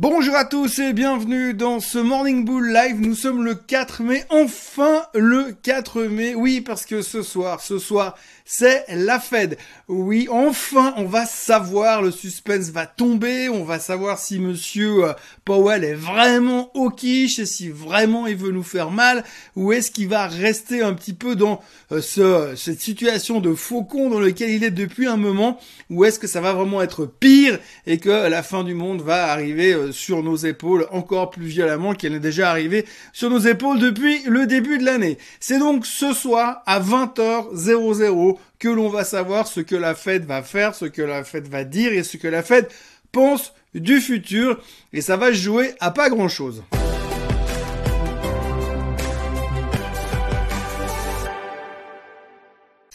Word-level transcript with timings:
Bonjour 0.00 0.36
à 0.36 0.44
tous 0.44 0.78
et 0.78 0.92
bienvenue 0.92 1.54
dans 1.54 1.80
ce 1.80 1.98
Morning 1.98 2.44
Bull 2.44 2.72
Live. 2.72 3.00
Nous 3.00 3.16
sommes 3.16 3.44
le 3.44 3.56
4 3.56 4.04
mai, 4.04 4.24
enfin 4.30 5.02
le 5.12 5.56
4 5.60 6.02
mai. 6.04 6.36
Oui, 6.36 6.60
parce 6.60 6.86
que 6.86 7.02
ce 7.02 7.20
soir, 7.20 7.60
ce 7.60 7.80
soir, 7.80 8.14
c'est 8.44 8.84
la 8.88 9.18
Fed. 9.18 9.58
Oui, 9.88 10.28
enfin, 10.30 10.94
on 10.96 11.04
va 11.04 11.26
savoir, 11.26 12.00
le 12.00 12.12
suspense 12.12 12.70
va 12.70 12.86
tomber, 12.86 13.48
on 13.48 13.64
va 13.64 13.80
savoir 13.80 14.18
si 14.18 14.38
monsieur 14.38 15.04
euh, 15.04 15.12
Powell 15.44 15.82
est 15.82 15.94
vraiment 15.94 16.70
au 16.74 16.90
quiche 16.90 17.40
et 17.40 17.46
si 17.46 17.68
vraiment 17.68 18.26
il 18.26 18.36
veut 18.36 18.52
nous 18.52 18.62
faire 18.62 18.90
mal 18.90 19.24
ou 19.56 19.72
est-ce 19.72 19.90
qu'il 19.90 20.08
va 20.08 20.28
rester 20.28 20.80
un 20.80 20.94
petit 20.94 21.12
peu 21.12 21.36
dans 21.36 21.60
euh, 21.92 22.00
ce, 22.00 22.54
cette 22.56 22.80
situation 22.80 23.40
de 23.40 23.52
faucon 23.52 24.08
dans 24.08 24.20
lequel 24.20 24.50
il 24.50 24.64
est 24.64 24.70
depuis 24.70 25.08
un 25.08 25.16
moment 25.16 25.58
ou 25.90 26.04
est-ce 26.04 26.18
que 26.18 26.26
ça 26.26 26.40
va 26.40 26.52
vraiment 26.52 26.80
être 26.80 27.04
pire 27.04 27.58
et 27.86 27.98
que 27.98 28.28
la 28.28 28.42
fin 28.42 28.62
du 28.62 28.74
monde 28.74 29.02
va 29.02 29.30
arriver 29.30 29.74
euh, 29.74 29.87
sur 29.92 30.22
nos 30.22 30.36
épaules 30.36 30.86
encore 30.90 31.30
plus 31.30 31.46
violemment 31.46 31.94
qu'elle 31.94 32.14
est 32.14 32.20
déjà 32.20 32.50
arrivée 32.50 32.84
sur 33.12 33.30
nos 33.30 33.38
épaules 33.38 33.78
depuis 33.78 34.22
le 34.26 34.46
début 34.46 34.78
de 34.78 34.84
l'année. 34.84 35.18
C'est 35.40 35.58
donc 35.58 35.86
ce 35.86 36.12
soir 36.12 36.62
à 36.66 36.80
20h00 36.80 38.36
que 38.58 38.68
l'on 38.68 38.88
va 38.88 39.04
savoir 39.04 39.46
ce 39.46 39.60
que 39.60 39.76
la 39.76 39.94
Fed 39.94 40.24
va 40.24 40.42
faire, 40.42 40.74
ce 40.74 40.84
que 40.84 41.02
la 41.02 41.24
Fed 41.24 41.48
va 41.48 41.64
dire 41.64 41.92
et 41.92 42.02
ce 42.02 42.16
que 42.16 42.28
la 42.28 42.42
Fed 42.42 42.68
pense 43.12 43.52
du 43.74 44.00
futur. 44.00 44.60
Et 44.92 45.00
ça 45.00 45.16
va 45.16 45.32
jouer 45.32 45.74
à 45.80 45.90
pas 45.90 46.08
grand 46.10 46.28
chose. 46.28 46.62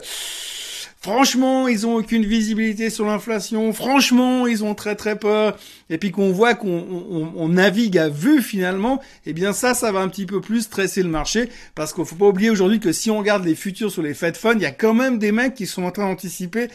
Franchement, 1.06 1.68
ils 1.68 1.86
ont 1.86 1.94
aucune 1.94 2.26
visibilité 2.26 2.90
sur 2.90 3.06
l'inflation. 3.06 3.72
Franchement, 3.72 4.48
ils 4.48 4.64
ont 4.64 4.74
très 4.74 4.96
très 4.96 5.16
peur. 5.16 5.56
Et 5.88 5.98
puis 5.98 6.10
qu'on 6.10 6.32
voit 6.32 6.56
qu'on 6.56 7.48
navigue 7.48 7.96
à 7.96 8.08
vue 8.08 8.42
finalement, 8.42 9.00
eh 9.24 9.32
bien 9.32 9.52
ça, 9.52 9.72
ça 9.72 9.92
va 9.92 10.00
un 10.00 10.08
petit 10.08 10.26
peu 10.26 10.40
plus 10.40 10.62
stresser 10.62 11.04
le 11.04 11.08
marché. 11.08 11.48
Parce 11.76 11.92
qu'il 11.92 12.04
faut 12.04 12.16
pas 12.16 12.26
oublier 12.26 12.50
aujourd'hui 12.50 12.80
que 12.80 12.90
si 12.90 13.08
on 13.08 13.18
regarde 13.18 13.44
les 13.44 13.54
futurs 13.54 13.92
sur 13.92 14.02
les 14.02 14.14
Fed 14.14 14.36
Funds, 14.36 14.56
il 14.56 14.62
y 14.62 14.66
a 14.66 14.72
quand 14.72 14.94
même 14.94 15.20
des 15.20 15.30
mecs 15.30 15.54
qui 15.54 15.66
sont 15.66 15.84
en 15.84 15.92
train 15.92 16.08
d'anticiper 16.08 16.66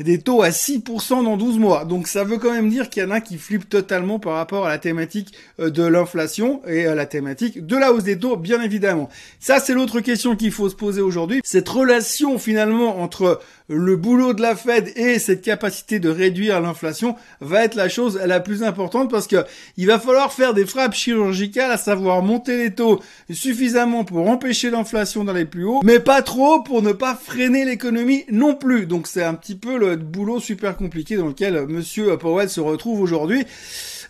des 0.00 0.18
taux 0.18 0.42
à 0.42 0.50
6% 0.50 1.24
dans 1.24 1.36
12 1.36 1.58
mois. 1.58 1.84
Donc 1.84 2.06
ça 2.06 2.24
veut 2.24 2.38
quand 2.38 2.52
même 2.52 2.68
dire 2.68 2.90
qu'il 2.90 3.02
y 3.02 3.06
en 3.06 3.10
a 3.10 3.20
qui 3.20 3.38
flippent 3.38 3.68
totalement 3.68 4.18
par 4.18 4.34
rapport 4.34 4.66
à 4.66 4.68
la 4.68 4.78
thématique 4.78 5.32
euh, 5.60 5.70
de 5.70 5.82
l'inflation 5.82 6.60
et 6.66 6.86
à 6.86 6.94
la 6.94 7.06
thématique 7.06 7.66
de 7.66 7.76
la 7.76 7.92
hausse 7.92 8.04
des 8.04 8.18
taux, 8.18 8.36
bien 8.36 8.60
évidemment. 8.62 9.08
Ça, 9.40 9.58
c'est 9.58 9.74
l'autre 9.74 10.00
question 10.00 10.36
qu'il 10.36 10.52
faut 10.52 10.68
se 10.68 10.74
poser 10.74 11.00
aujourd'hui. 11.00 11.40
Cette 11.44 11.68
relation 11.68 12.38
finalement 12.38 13.00
entre 13.00 13.40
le 13.68 13.96
boulot 13.96 14.32
de 14.32 14.42
la 14.42 14.54
Fed 14.54 14.92
et 14.96 15.18
cette 15.18 15.42
capacité 15.42 15.98
de 15.98 16.08
réduire 16.08 16.60
l'inflation 16.60 17.16
va 17.40 17.64
être 17.64 17.74
la 17.74 17.88
chose 17.88 18.20
la 18.24 18.38
plus 18.38 18.62
importante 18.62 19.10
parce 19.10 19.26
que 19.26 19.44
il 19.76 19.86
va 19.86 19.98
falloir 19.98 20.32
faire 20.32 20.54
des 20.54 20.66
frappes 20.66 20.94
chirurgicales, 20.94 21.72
à 21.72 21.76
savoir 21.76 22.22
monter 22.22 22.56
les 22.58 22.74
taux 22.74 23.00
suffisamment 23.30 24.04
pour 24.04 24.28
empêcher 24.28 24.70
l'inflation 24.70 25.24
dans 25.24 25.32
les 25.32 25.44
plus 25.44 25.64
hauts, 25.64 25.80
mais 25.82 25.98
pas 25.98 26.22
trop 26.22 26.62
pour 26.62 26.82
ne 26.82 26.92
pas 26.92 27.16
freiner 27.20 27.64
l'économie 27.64 28.24
non 28.30 28.54
plus. 28.54 28.86
Donc 28.86 29.06
c'est 29.06 29.24
un 29.24 29.34
petit 29.34 29.56
peu 29.56 29.78
le 29.78 29.85
boulot 29.94 30.40
super 30.40 30.76
compliqué 30.76 31.16
dans 31.16 31.28
lequel 31.28 31.66
Monsieur 31.68 32.16
Powell 32.16 32.50
se 32.50 32.60
retrouve 32.60 33.00
aujourd'hui. 33.00 33.44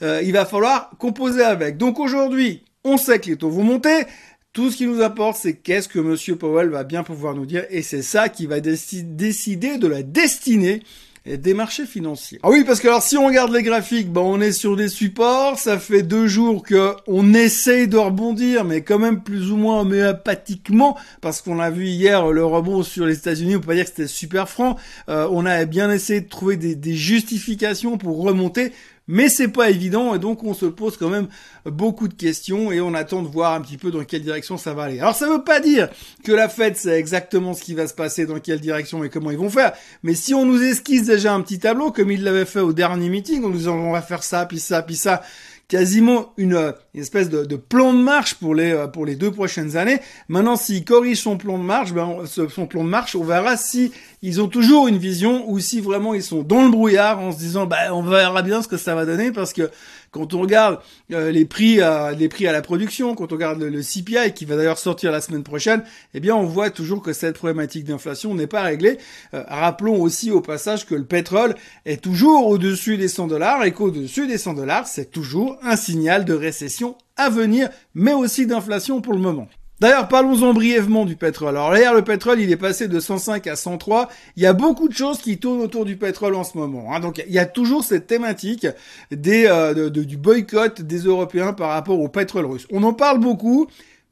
Euh, 0.02 0.22
il 0.24 0.32
va 0.32 0.46
falloir 0.46 0.90
composer 0.98 1.42
avec. 1.42 1.76
Donc 1.76 2.00
aujourd'hui, 2.00 2.64
on 2.84 2.96
sait 2.96 3.18
que 3.18 3.26
les 3.26 3.36
taux 3.36 3.50
vont 3.50 3.64
monter. 3.64 4.04
Tout 4.52 4.70
ce 4.70 4.78
qui 4.78 4.86
nous 4.86 5.02
apporte, 5.02 5.36
c'est 5.36 5.54
qu'est-ce 5.54 5.88
que 5.88 5.98
Monsieur 5.98 6.36
Powell 6.36 6.70
va 6.70 6.82
bien 6.82 7.02
pouvoir 7.02 7.34
nous 7.34 7.44
dire, 7.44 7.66
et 7.68 7.82
c'est 7.82 8.00
ça 8.00 8.30
qui 8.30 8.46
va 8.46 8.60
décider 8.60 9.76
de 9.76 9.86
la 9.86 10.02
destinée 10.02 10.82
des 11.26 11.54
marchés 11.54 11.86
financiers. 11.86 12.38
Ah 12.42 12.50
oui, 12.50 12.64
parce 12.64 12.80
que 12.80 12.86
alors 12.88 13.02
si 13.02 13.16
on 13.16 13.26
regarde 13.26 13.52
les 13.52 13.62
graphiques, 13.62 14.12
ben 14.12 14.20
on 14.20 14.40
est 14.40 14.52
sur 14.52 14.76
des 14.76 14.88
supports, 14.88 15.58
ça 15.58 15.78
fait 15.78 16.02
deux 16.02 16.28
jours 16.28 16.62
que 16.62 16.94
on 17.06 17.34
essaye 17.34 17.88
de 17.88 17.96
rebondir, 17.96 18.64
mais 18.64 18.82
quand 18.82 18.98
même 18.98 19.22
plus 19.22 19.50
ou 19.50 19.56
moins 19.56 19.80
homéopathiquement, 19.80 20.96
parce 21.20 21.42
qu'on 21.42 21.58
a 21.58 21.70
vu 21.70 21.86
hier 21.86 22.30
le 22.30 22.44
rebond 22.44 22.82
sur 22.82 23.06
les 23.06 23.16
États-Unis, 23.16 23.56
on 23.56 23.60
peut 23.60 23.66
pas 23.66 23.74
dire 23.74 23.84
que 23.84 23.90
c'était 23.90 24.06
super 24.06 24.48
franc. 24.48 24.76
Euh, 25.08 25.28
on 25.30 25.46
a 25.46 25.64
bien 25.64 25.90
essayé 25.90 26.20
de 26.20 26.28
trouver 26.28 26.56
des, 26.56 26.74
des 26.74 26.94
justifications 26.94 27.98
pour 27.98 28.22
remonter 28.22 28.72
mais 29.08 29.28
c'est 29.28 29.48
pas 29.48 29.70
évident 29.70 30.14
et 30.14 30.18
donc 30.18 30.42
on 30.44 30.54
se 30.54 30.66
pose 30.66 30.96
quand 30.96 31.08
même 31.08 31.28
beaucoup 31.64 32.08
de 32.08 32.14
questions 32.14 32.72
et 32.72 32.80
on 32.80 32.94
attend 32.94 33.22
de 33.22 33.28
voir 33.28 33.52
un 33.52 33.60
petit 33.60 33.76
peu 33.76 33.90
dans 33.90 34.04
quelle 34.04 34.22
direction 34.22 34.56
ça 34.58 34.74
va 34.74 34.84
aller. 34.84 35.00
Alors 35.00 35.14
ça 35.14 35.28
veut 35.28 35.44
pas 35.44 35.60
dire 35.60 35.88
que 36.24 36.32
la 36.32 36.48
fête 36.48 36.76
c'est 36.76 36.98
exactement 36.98 37.54
ce 37.54 37.62
qui 37.62 37.74
va 37.74 37.86
se 37.86 37.94
passer, 37.94 38.26
dans 38.26 38.40
quelle 38.40 38.60
direction 38.60 39.04
et 39.04 39.10
comment 39.10 39.30
ils 39.30 39.38
vont 39.38 39.50
faire, 39.50 39.72
mais 40.02 40.14
si 40.14 40.34
on 40.34 40.44
nous 40.44 40.62
esquisse 40.62 41.06
déjà 41.06 41.34
un 41.34 41.40
petit 41.40 41.58
tableau 41.58 41.90
comme 41.90 42.10
ils 42.10 42.22
l'avaient 42.22 42.44
fait 42.44 42.60
au 42.60 42.72
dernier 42.72 43.08
meeting, 43.08 43.44
en 43.44 43.48
nous 43.48 43.58
disant 43.58 43.76
on 43.76 43.92
va 43.92 44.02
faire 44.02 44.22
ça, 44.22 44.46
puis 44.46 44.60
ça, 44.60 44.82
puis 44.82 44.96
ça, 44.96 45.22
quasiment 45.68 46.32
une, 46.36 46.74
espèce 46.94 47.28
de, 47.28 47.56
plan 47.56 47.92
de 47.92 47.98
marche 47.98 48.34
pour 48.34 48.54
les 48.54 48.72
euh, 48.72 48.86
pour 48.86 49.04
les 49.04 49.16
deux 49.16 49.30
prochaines 49.30 49.76
années. 49.76 49.98
Maintenant, 50.28 50.56
s'ils 50.56 50.84
corrigent 50.84 51.20
son 51.20 51.36
plan 51.36 51.58
de 51.58 51.64
marche, 51.64 51.92
ben, 51.92 52.24
son 52.26 52.66
plan 52.66 52.84
de 52.84 52.88
marche, 52.88 53.16
on 53.16 53.24
verra 53.24 53.56
si 53.56 53.92
ils 54.26 54.40
ont 54.40 54.48
toujours 54.48 54.88
une 54.88 54.98
vision 54.98 55.48
ou 55.48 55.60
si 55.60 55.80
vraiment 55.80 56.12
ils 56.12 56.22
sont 56.22 56.42
dans 56.42 56.64
le 56.64 56.68
brouillard 56.68 57.20
en 57.20 57.30
se 57.30 57.38
disant, 57.38 57.64
bah, 57.64 57.94
on 57.94 58.02
verra 58.02 58.42
bien 58.42 58.60
ce 58.60 58.66
que 58.66 58.76
ça 58.76 58.96
va 58.96 59.06
donner 59.06 59.30
parce 59.30 59.52
que 59.52 59.70
quand 60.10 60.34
on 60.34 60.40
regarde 60.40 60.80
euh, 61.12 61.30
les 61.30 61.44
prix, 61.44 61.80
à, 61.80 62.10
les 62.10 62.28
prix 62.28 62.48
à 62.48 62.52
la 62.52 62.60
production, 62.60 63.14
quand 63.14 63.30
on 63.30 63.36
regarde 63.36 63.62
le, 63.62 63.82
CPI 63.82 64.32
qui 64.34 64.44
va 64.44 64.56
d'ailleurs 64.56 64.78
sortir 64.78 65.12
la 65.12 65.20
semaine 65.20 65.44
prochaine, 65.44 65.84
eh 66.12 66.18
bien 66.18 66.34
on 66.34 66.42
voit 66.42 66.70
toujours 66.70 67.02
que 67.02 67.12
cette 67.12 67.36
problématique 67.36 67.84
d'inflation 67.84 68.34
n'est 68.34 68.48
pas 68.48 68.62
réglée. 68.62 68.98
Euh, 69.32 69.44
rappelons 69.46 70.02
aussi 70.02 70.32
au 70.32 70.40
passage 70.40 70.86
que 70.86 70.96
le 70.96 71.04
pétrole 71.04 71.54
est 71.84 72.02
toujours 72.02 72.48
au-dessus 72.48 72.96
des 72.96 73.06
100 73.06 73.28
dollars 73.28 73.62
et 73.62 73.70
qu'au-dessus 73.70 74.26
des 74.26 74.38
100 74.38 74.54
dollars, 74.54 74.88
c'est 74.88 75.12
toujours 75.12 75.56
un 75.62 75.76
signal 75.76 76.24
de 76.24 76.34
récession 76.34 76.98
à 77.16 77.30
venir, 77.30 77.68
mais 77.94 78.12
aussi 78.12 78.44
d'inflation 78.44 79.00
pour 79.00 79.12
le 79.12 79.20
moment. 79.20 79.46
D'ailleurs, 79.78 80.08
parlons-en 80.08 80.54
brièvement 80.54 81.04
du 81.04 81.16
pétrole. 81.16 81.50
Alors 81.50 81.76
hier, 81.76 81.92
le 81.92 82.02
pétrole, 82.02 82.40
il 82.40 82.50
est 82.50 82.56
passé 82.56 82.88
de 82.88 82.98
105 82.98 83.46
à 83.46 83.56
103. 83.56 84.08
Il 84.36 84.42
y 84.42 84.46
a 84.46 84.54
beaucoup 84.54 84.88
de 84.88 84.94
choses 84.94 85.18
qui 85.18 85.36
tournent 85.36 85.60
autour 85.60 85.84
du 85.84 85.96
pétrole 85.96 86.34
en 86.34 86.44
ce 86.44 86.56
moment. 86.56 86.94
Hein. 86.94 87.00
Donc, 87.00 87.22
il 87.26 87.32
y 87.32 87.38
a 87.38 87.44
toujours 87.44 87.84
cette 87.84 88.06
thématique 88.06 88.66
euh, 89.12 89.90
du 89.90 90.16
boycott 90.16 90.80
des 90.80 91.00
Européens 91.00 91.52
par 91.52 91.70
rapport 91.70 92.00
au 92.00 92.08
pétrole 92.08 92.46
russe. 92.46 92.66
On 92.72 92.82
en 92.84 92.94
parle 92.94 93.20
beaucoup. 93.20 93.66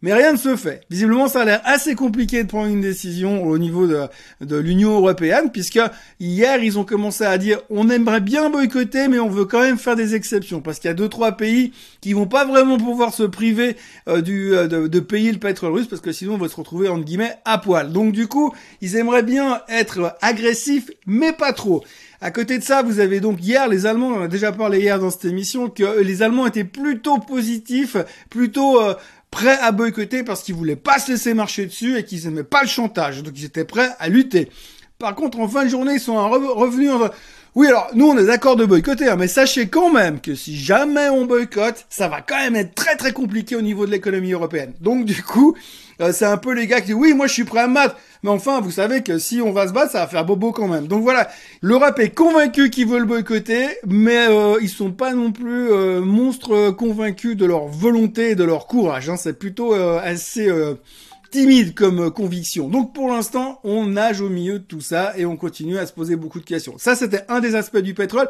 Mais 0.05 0.13
rien 0.13 0.33
ne 0.33 0.37
se 0.37 0.55
fait. 0.55 0.83
Visiblement, 0.91 1.29
ça 1.29 1.41
a 1.41 1.45
l'air 1.47 1.63
assez 1.65 1.95
compliqué 1.95 2.43
de 2.43 2.49
prendre 2.49 2.69
une 2.69 2.83
décision 2.83 3.43
au 3.43 3.57
niveau 3.57 3.87
de, 3.87 4.03
de 4.43 4.57
l'Union 4.59 4.99
européenne, 4.99 5.51
puisque 5.51 5.81
hier, 6.21 6.63
ils 6.63 6.79
ont 6.79 6.85
commencé 6.85 7.25
à 7.25 7.39
dire 7.39 7.63
on 7.71 7.89
aimerait 7.89 8.21
bien 8.21 8.51
boycotter, 8.51 9.09
mais 9.09 9.19
on 9.19 9.31
veut 9.31 9.47
quand 9.47 9.63
même 9.63 9.79
faire 9.79 9.97
des 9.97 10.15
exceptions, 10.15 10.61
parce 10.61 10.79
qu'il 10.79 10.89
y 10.89 10.91
a 10.91 10.95
deux 10.95 11.09
trois 11.09 11.39
pays 11.39 11.73
qui 12.03 12.13
vont 12.13 12.27
pas 12.27 12.45
vraiment 12.45 12.77
pouvoir 12.77 13.15
se 13.15 13.23
priver 13.23 13.79
euh, 14.07 14.21
du, 14.21 14.55
euh, 14.55 14.67
de, 14.67 14.89
de, 14.89 15.01
payer 15.01 15.33
le 15.33 15.39
pétrole 15.39 15.73
russe, 15.73 15.87
parce 15.87 16.03
que 16.03 16.13
sinon 16.13 16.35
on 16.35 16.37
va 16.37 16.49
se 16.49 16.57
retrouver 16.57 16.91
entre 16.91 17.07
guillemets 17.07 17.37
à 17.47 17.57
poil. 17.57 17.91
Donc 17.91 18.13
du 18.13 18.27
coup, 18.27 18.53
ils 18.83 18.97
aimeraient 18.97 19.23
bien 19.23 19.63
être 19.71 20.19
agressifs, 20.21 20.91
mais 21.07 21.33
pas 21.33 21.55
trop. 21.55 21.83
À 22.21 22.31
côté 22.31 22.59
de 22.59 22.63
ça, 22.63 22.83
vous 22.83 23.01
avez 23.01 23.21
donc 23.21 23.43
hier 23.43 23.69
les 23.69 23.87
Allemands, 23.87 24.13
on 24.17 24.23
a 24.23 24.29
déjà 24.29 24.53
parlé 24.53 24.81
hier 24.81 24.99
dans 24.99 25.11
cette 25.11 25.27
émission, 25.27 25.69
que 25.69 26.01
les 26.01 26.23
Allemands 26.23 26.47
étaient 26.47 26.65
plutôt 26.65 27.19
positifs, 27.19 27.97
plutôt 28.31 28.81
euh, 28.81 28.95
prêts 29.35 29.59
à 29.59 29.73
boycotter 29.73 30.23
parce 30.23 30.45
qu'ils 30.45 30.55
voulaient 30.55 30.77
pas 30.77 31.01
se 31.01 31.11
laisser 31.11 31.35
marcher 31.35 31.67
dessus 31.67 31.99
et 31.99 32.05
qu'ils 32.05 32.29
aimaient 32.29 32.45
pas 32.45 32.63
le 32.63 32.69
chantage. 32.69 33.25
Donc 33.25 33.35
ils 33.37 33.45
étaient 33.45 33.65
prêts 33.65 33.91
à 33.99 34.09
lutter. 34.09 34.49
Par 35.01 35.17
contre, 35.17 35.41
en 35.41 35.49
fin 35.49 35.65
de 35.65 35.69
journée, 35.69 35.95
ils 35.95 36.01
sont 36.01 36.17
revenus 36.31 36.93
Oui, 37.57 37.69
alors 37.69 37.89
nous 37.95 38.07
on 38.07 38.19
est 38.19 38.27
d'accord 38.27 38.57
de 38.57 38.65
boycotter, 38.65 39.07
hein, 39.07 39.15
mais 39.17 39.29
sachez 39.29 39.69
quand 39.69 39.93
même 39.93 40.21
que 40.21 40.35
si 40.35 40.57
jamais 40.57 41.09
on 41.09 41.25
boycotte, 41.25 41.87
ça 41.89 42.09
va 42.09 42.21
quand 42.21 42.37
même 42.37 42.57
être 42.57 42.75
très 42.75 42.97
très 42.97 43.13
compliqué 43.13 43.55
au 43.55 43.63
niveau 43.63 43.87
de 43.87 43.93
l'économie 43.93 44.33
européenne. 44.33 44.73
Donc 44.81 45.05
du 45.05 45.23
coup, 45.23 45.55
euh, 46.01 46.11
c'est 46.13 46.25
un 46.25 46.37
peu 46.37 46.53
les 46.53 46.67
gars 46.67 46.81
qui 46.81 46.87
disent 46.87 46.97
oui, 46.97 47.15
moi 47.15 47.29
je 47.29 47.33
suis 47.33 47.45
prêt 47.45 47.61
à 47.61 47.69
me 47.69 47.75
battre, 47.75 47.95
mais 48.25 48.31
enfin 48.31 48.61
vous 48.61 48.73
savez 48.73 49.05
que 49.05 49.19
si 49.19 49.41
on 49.41 49.53
va 49.53 49.69
se 49.69 49.73
battre, 49.73 49.93
ça 49.93 50.01
va 50.01 50.09
faire 50.09 50.25
bobo 50.25 50.51
quand 50.51 50.67
même. 50.67 50.89
Donc 50.89 51.05
voilà, 51.05 51.29
l'Europe 51.61 52.01
est 52.01 52.11
convaincue 52.11 52.71
qu'ils 52.71 52.89
veulent 52.89 53.07
boycotter, 53.07 53.69
mais 53.87 54.27
euh, 54.29 54.57
ils 54.61 54.69
sont 54.69 54.91
pas 54.91 55.13
non 55.13 55.31
plus 55.31 55.71
euh, 55.71 56.01
monstres 56.01 56.73
convaincus 56.73 57.37
de 57.37 57.47
leur 57.47 57.69
volonté 57.69 58.31
et 58.31 58.35
de 58.35 58.43
leur 58.43 58.67
courage. 58.67 59.09
Hein. 59.09 59.17
C'est 59.17 59.39
plutôt 59.39 59.75
assez 59.75 60.51
timide 61.35 61.75
comme 61.75 62.13
conviction. 62.13 62.69
Donc 62.69 62.95
pour 62.95 63.09
l'instant, 63.09 63.59
on 63.65 63.87
nage 63.87 64.21
au 64.21 64.29
milieu 64.29 64.61
de 64.61 64.65
tout 64.65 64.81
ça 64.81 65.15
et 65.17 65.27
on 65.27 65.37
continue 65.37 65.79
à 65.79 65.85
se 65.85 65.93
poser 65.93 66.15
beaucoup 66.15 66.39
de 66.39 66.45
questions. 66.45 66.79
Ça, 66.79 66.95
c'était 66.95 67.25
un 67.29 67.41
des 67.41 67.57
aspects 67.57 67.79
du 67.79 67.93
pétrole 67.93 68.29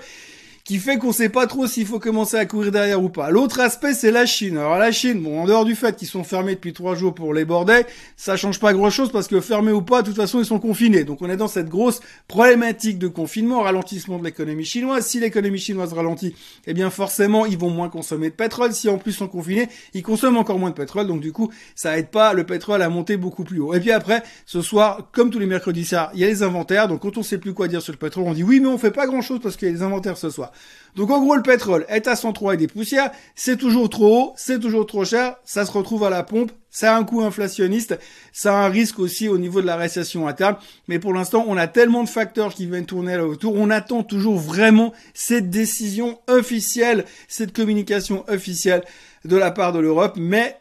qui 0.64 0.78
fait 0.78 0.96
qu'on 0.96 1.12
sait 1.12 1.28
pas 1.28 1.46
trop 1.46 1.66
s'il 1.66 1.87
faut 1.87 1.99
commencer 1.99 2.38
à 2.38 2.46
courir 2.46 2.72
derrière 2.72 3.02
ou 3.02 3.11
pas. 3.11 3.28
L'autre 3.28 3.61
aspect, 3.61 3.93
c'est 3.93 4.11
la 4.11 4.25
Chine. 4.25 4.56
Alors 4.56 4.78
la 4.78 4.93
Chine, 4.93 5.20
bon, 5.20 5.43
en 5.43 5.44
dehors 5.44 5.66
du 5.66 5.75
fait 5.75 5.94
qu'ils 5.94 6.08
sont 6.08 6.25
fermés 6.25 6.55
depuis 6.55 6.72
trois 6.72 6.94
jours 6.94 7.14
pour 7.14 7.34
les 7.34 7.44
bordels, 7.44 7.84
ça 8.16 8.38
change 8.38 8.58
pas 8.58 8.72
grand-chose 8.72 9.12
parce 9.12 9.28
que 9.28 9.43
fermés 9.43 9.72
ou 9.72 9.82
pas, 9.82 10.00
de 10.00 10.06
toute 10.06 10.16
façon, 10.16 10.38
ils 10.38 10.46
sont 10.46 10.58
confinés. 10.58 11.05
Donc 11.05 11.20
on 11.20 11.28
est 11.28 11.37
dans 11.37 11.49
cette 11.49 11.69
grosse 11.69 12.00
problématique 12.28 12.99
de 12.99 13.08
confinement, 13.08 13.61
ralentissement 13.61 14.19
de 14.19 14.25
l'économie 14.25 14.64
chinoise. 14.64 15.05
Si 15.05 15.20
l'économie 15.20 15.58
chinoise 15.58 15.93
ralentit, 15.93 16.34
eh 16.67 16.72
bien 16.72 16.88
forcément, 16.88 17.44
ils 17.44 17.58
vont 17.58 17.69
moins 17.69 17.90
consommer 17.90 18.31
de 18.31 18.34
pétrole. 18.34 18.72
Si 18.72 18.88
en 18.88 18.96
plus 18.96 19.10
ils 19.12 19.17
sont 19.17 19.28
confinés, 19.28 19.69
ils 19.93 20.02
consomment 20.02 20.38
encore 20.38 20.58
moins 20.58 20.70
de 20.70 20.75
pétrole. 20.75 21.06
Donc 21.06 21.20
du 21.20 21.32
coup, 21.32 21.52
ça 21.75 21.99
aide 21.99 22.08
pas 22.08 22.32
le 22.32 22.46
pétrole 22.46 22.81
à 22.81 22.88
monter 22.88 23.19
beaucoup 23.19 23.44
plus 23.44 23.60
haut. 23.60 23.75
Et 23.75 23.81
puis 23.81 23.93
après, 23.93 24.22
ce 24.46 24.62
soir, 24.62 25.10
comme 25.12 25.28
tous 25.28 25.38
les 25.38 25.46
mercredis 25.46 25.84
soirs, 25.84 26.10
il 26.14 26.20
y 26.20 26.25
a 26.25 26.26
les 26.26 26.43
inventaires. 26.43 26.88
Donc 26.88 27.02
quand 27.02 27.19
on 27.19 27.22
sait 27.22 27.37
plus 27.37 27.52
quoi 27.52 27.69
dire 27.69 27.82
sur 27.82 27.93
le 27.93 27.99
pétrole, 27.99 28.25
on 28.25 28.32
dit 28.32 28.43
oui, 28.43 28.60
mais 28.60 28.69
on 28.69 28.78
fait 28.78 28.90
pas 28.90 29.06
grand-chose 29.06 29.40
parce 29.43 29.58
qu'il 29.58 29.69
y 29.69 29.70
a 29.70 29.75
les 29.75 29.82
inventaires 29.82 30.17
ce 30.17 30.31
soir. 30.31 30.52
Donc 30.97 31.11
en 31.11 31.21
gros, 31.21 31.35
le 31.35 31.43
pétrole 31.43 31.85
est 31.89 32.06
à 32.06 32.15
103 32.15 32.55
et 32.55 32.56
des 32.56 32.69
poussières, 32.69 33.11
c'est 33.35 33.56
toujours 33.56 33.91
trop 33.91 34.17
haut, 34.17 34.33
c'est 34.37 34.61
toujours 34.61 34.87
trop 34.87 35.05
cher, 35.05 35.37
ça 35.45 35.67
se 35.67 35.73
retrouve 35.73 36.05
à 36.05 36.11
la 36.11 36.23
pompe, 36.23 36.53
ça 36.71 36.95
a 36.95 36.99
un 36.99 37.03
coût 37.03 37.23
inflationniste, 37.23 37.99
ça 38.33 38.56
a 38.56 38.65
un 38.65 38.69
risque 38.69 39.01
aussi 39.01 39.27
au 39.27 39.37
niveau 39.37 39.61
de 39.61 39.67
la 39.67 39.75
récession 39.75 40.29
interne, 40.29 40.56
mais 40.87 41.01
pour 41.01 41.12
l'instant, 41.12 41.45
on 41.49 41.56
a 41.56 41.67
tellement 41.67 42.05
de 42.05 42.09
facteurs 42.09 42.55
qui 42.55 42.67
viennent 42.67 42.87
tourner 42.87 43.17
là 43.17 43.27
autour, 43.27 43.55
on 43.56 43.71
attend 43.71 44.05
toujours 44.05 44.39
vraiment 44.39 44.93
cette 45.15 45.51
décision 45.51 46.21
officielle, 46.29 47.05
cette 47.27 47.53
communication 47.53 48.25
officielle 48.29 48.85
de 49.25 49.37
la 49.37 49.51
part 49.51 49.73
de 49.73 49.81
l'Europe, 49.81 50.15
mais 50.17 50.56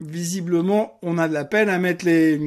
visiblement, 0.00 0.98
on 1.02 1.18
a 1.18 1.28
de 1.28 1.34
la 1.34 1.44
peine 1.44 1.68
à 1.68 1.78
mettre 1.78 2.06
les 2.06 2.40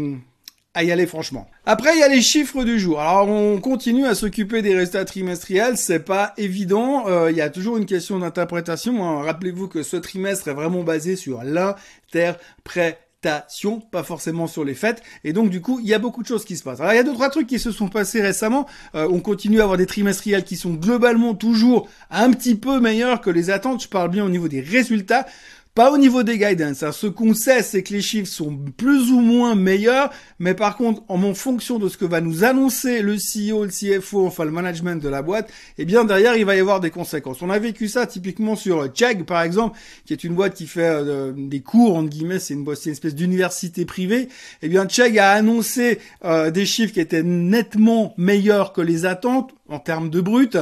à 0.74 0.84
y 0.84 0.92
aller 0.92 1.06
franchement. 1.06 1.48
Après, 1.66 1.94
il 1.96 2.00
y 2.00 2.04
a 2.04 2.08
les 2.08 2.22
chiffres 2.22 2.64
du 2.64 2.80
jour. 2.80 3.02
Alors, 3.02 3.28
on 3.28 3.60
continue 3.60 4.06
à 4.06 4.16
s'occuper 4.16 4.62
des 4.62 4.74
résultats 4.74 5.04
trimestriels. 5.04 5.76
C'est 5.78 6.00
pas 6.00 6.34
évident. 6.38 7.08
Euh, 7.08 7.30
il 7.30 7.36
y 7.38 7.42
a 7.42 7.50
toujours 7.50 7.76
une 7.78 7.86
question 7.86 8.20
d'interprétation. 8.20 9.04
Hein. 9.04 9.24
Rappelez-vous 9.24 9.68
que 9.68 9.84
ce 9.84 9.98
trimestre 9.98 10.48
est 10.48 10.54
vraiment 10.54 10.84
basé 10.84 11.18
sur 11.18 11.44
l'interprétation, 11.44 13.82
pas 13.92 14.04
forcément 14.04 14.48
sur 14.48 14.64
les 14.64 14.74
faits. 14.74 15.04
Et 15.26 15.34
donc, 15.34 15.50
du 15.50 15.60
coup, 15.60 15.82
il 15.82 15.90
y 15.90 15.94
a 15.94 16.00
beaucoup 16.00 16.22
de 16.22 16.28
choses 16.28 16.46
qui 16.46 16.56
se 16.56 16.64
passent. 16.64 16.80
Alors, 16.80 16.94
il 16.94 16.98
y 16.98 17.00
a 17.00 17.04
deux, 17.04 17.14
trois 17.14 17.30
trucs 17.30 17.48
qui 17.48 17.60
se 17.60 17.72
sont 17.72 17.90
passés 17.90 18.22
récemment. 18.22 18.66
Euh, 18.96 19.10
on 19.12 19.20
continue 19.20 19.60
à 19.60 19.64
avoir 19.64 19.78
des 19.78 19.88
trimestriels 19.88 20.46
qui 20.46 20.56
sont 20.56 20.76
globalement 20.76 21.34
toujours 21.34 21.90
un 22.10 22.32
petit 22.32 22.56
peu 22.56 22.80
meilleurs 22.80 23.20
que 23.20 23.30
les 23.30 23.50
attentes. 23.50 23.84
Je 23.84 23.90
parle 23.90 24.10
bien 24.10 24.24
au 24.24 24.30
niveau 24.30 24.48
des 24.48 24.62
résultats. 24.62 25.26
Pas 25.74 25.90
au 25.90 25.98
niveau 25.98 26.24
des 26.24 26.38
guidance. 26.38 26.84
Hein. 26.84 26.92
Ce 26.92 27.08
qu'on 27.08 27.34
sait, 27.34 27.64
c'est 27.64 27.82
que 27.82 27.94
les 27.94 28.02
chiffres 28.02 28.28
sont 28.28 28.58
plus 28.76 29.10
ou 29.10 29.22
moins 29.22 29.56
meilleurs, 29.56 30.12
mais 30.38 30.54
par 30.54 30.76
contre, 30.76 31.02
en 31.08 31.34
fonction 31.34 31.80
de 31.80 31.88
ce 31.88 31.96
que 31.98 32.04
va 32.04 32.20
nous 32.20 32.44
annoncer 32.44 33.02
le 33.02 33.14
CEO, 33.16 33.64
le 33.64 33.70
CFO, 33.70 34.28
enfin 34.28 34.44
le 34.44 34.52
management 34.52 35.02
de 35.02 35.08
la 35.08 35.22
boîte, 35.22 35.50
eh 35.78 35.86
bien 35.86 36.04
derrière, 36.04 36.36
il 36.36 36.44
va 36.44 36.58
y 36.58 36.60
avoir 36.60 36.82
des 36.82 36.90
conséquences. 36.90 37.42
On 37.42 37.50
a 37.50 37.58
vécu 37.58 37.88
ça 37.88 38.06
typiquement 38.06 38.58
sur 38.58 38.94
Chegg, 38.94 39.24
par 39.24 39.42
exemple, 39.44 39.80
qui 40.06 40.12
est 40.12 40.26
une 40.26 40.36
boîte 40.36 40.56
qui 40.56 40.68
fait 40.68 40.82
euh, 40.84 41.32
des 41.38 41.62
cours, 41.62 41.96
entre 41.96 42.10
guillemets, 42.10 42.40
c'est 42.40 42.54
une, 42.54 42.66
une 42.66 42.92
espèce 42.92 43.16
d'université 43.16 43.86
privée. 43.86 44.28
Eh 44.62 44.68
bien, 44.68 44.86
Chegg 44.90 45.18
a 45.20 45.32
annoncé 45.32 46.00
euh, 46.26 46.52
des 46.52 46.66
chiffres 46.66 46.94
qui 46.94 47.00
étaient 47.00 47.24
nettement 47.24 48.14
meilleurs 48.18 48.74
que 48.74 48.82
les 48.82 49.06
attentes 49.06 49.52
en 49.72 49.80
termes 49.80 50.10
de 50.10 50.22
brut. 50.22 50.58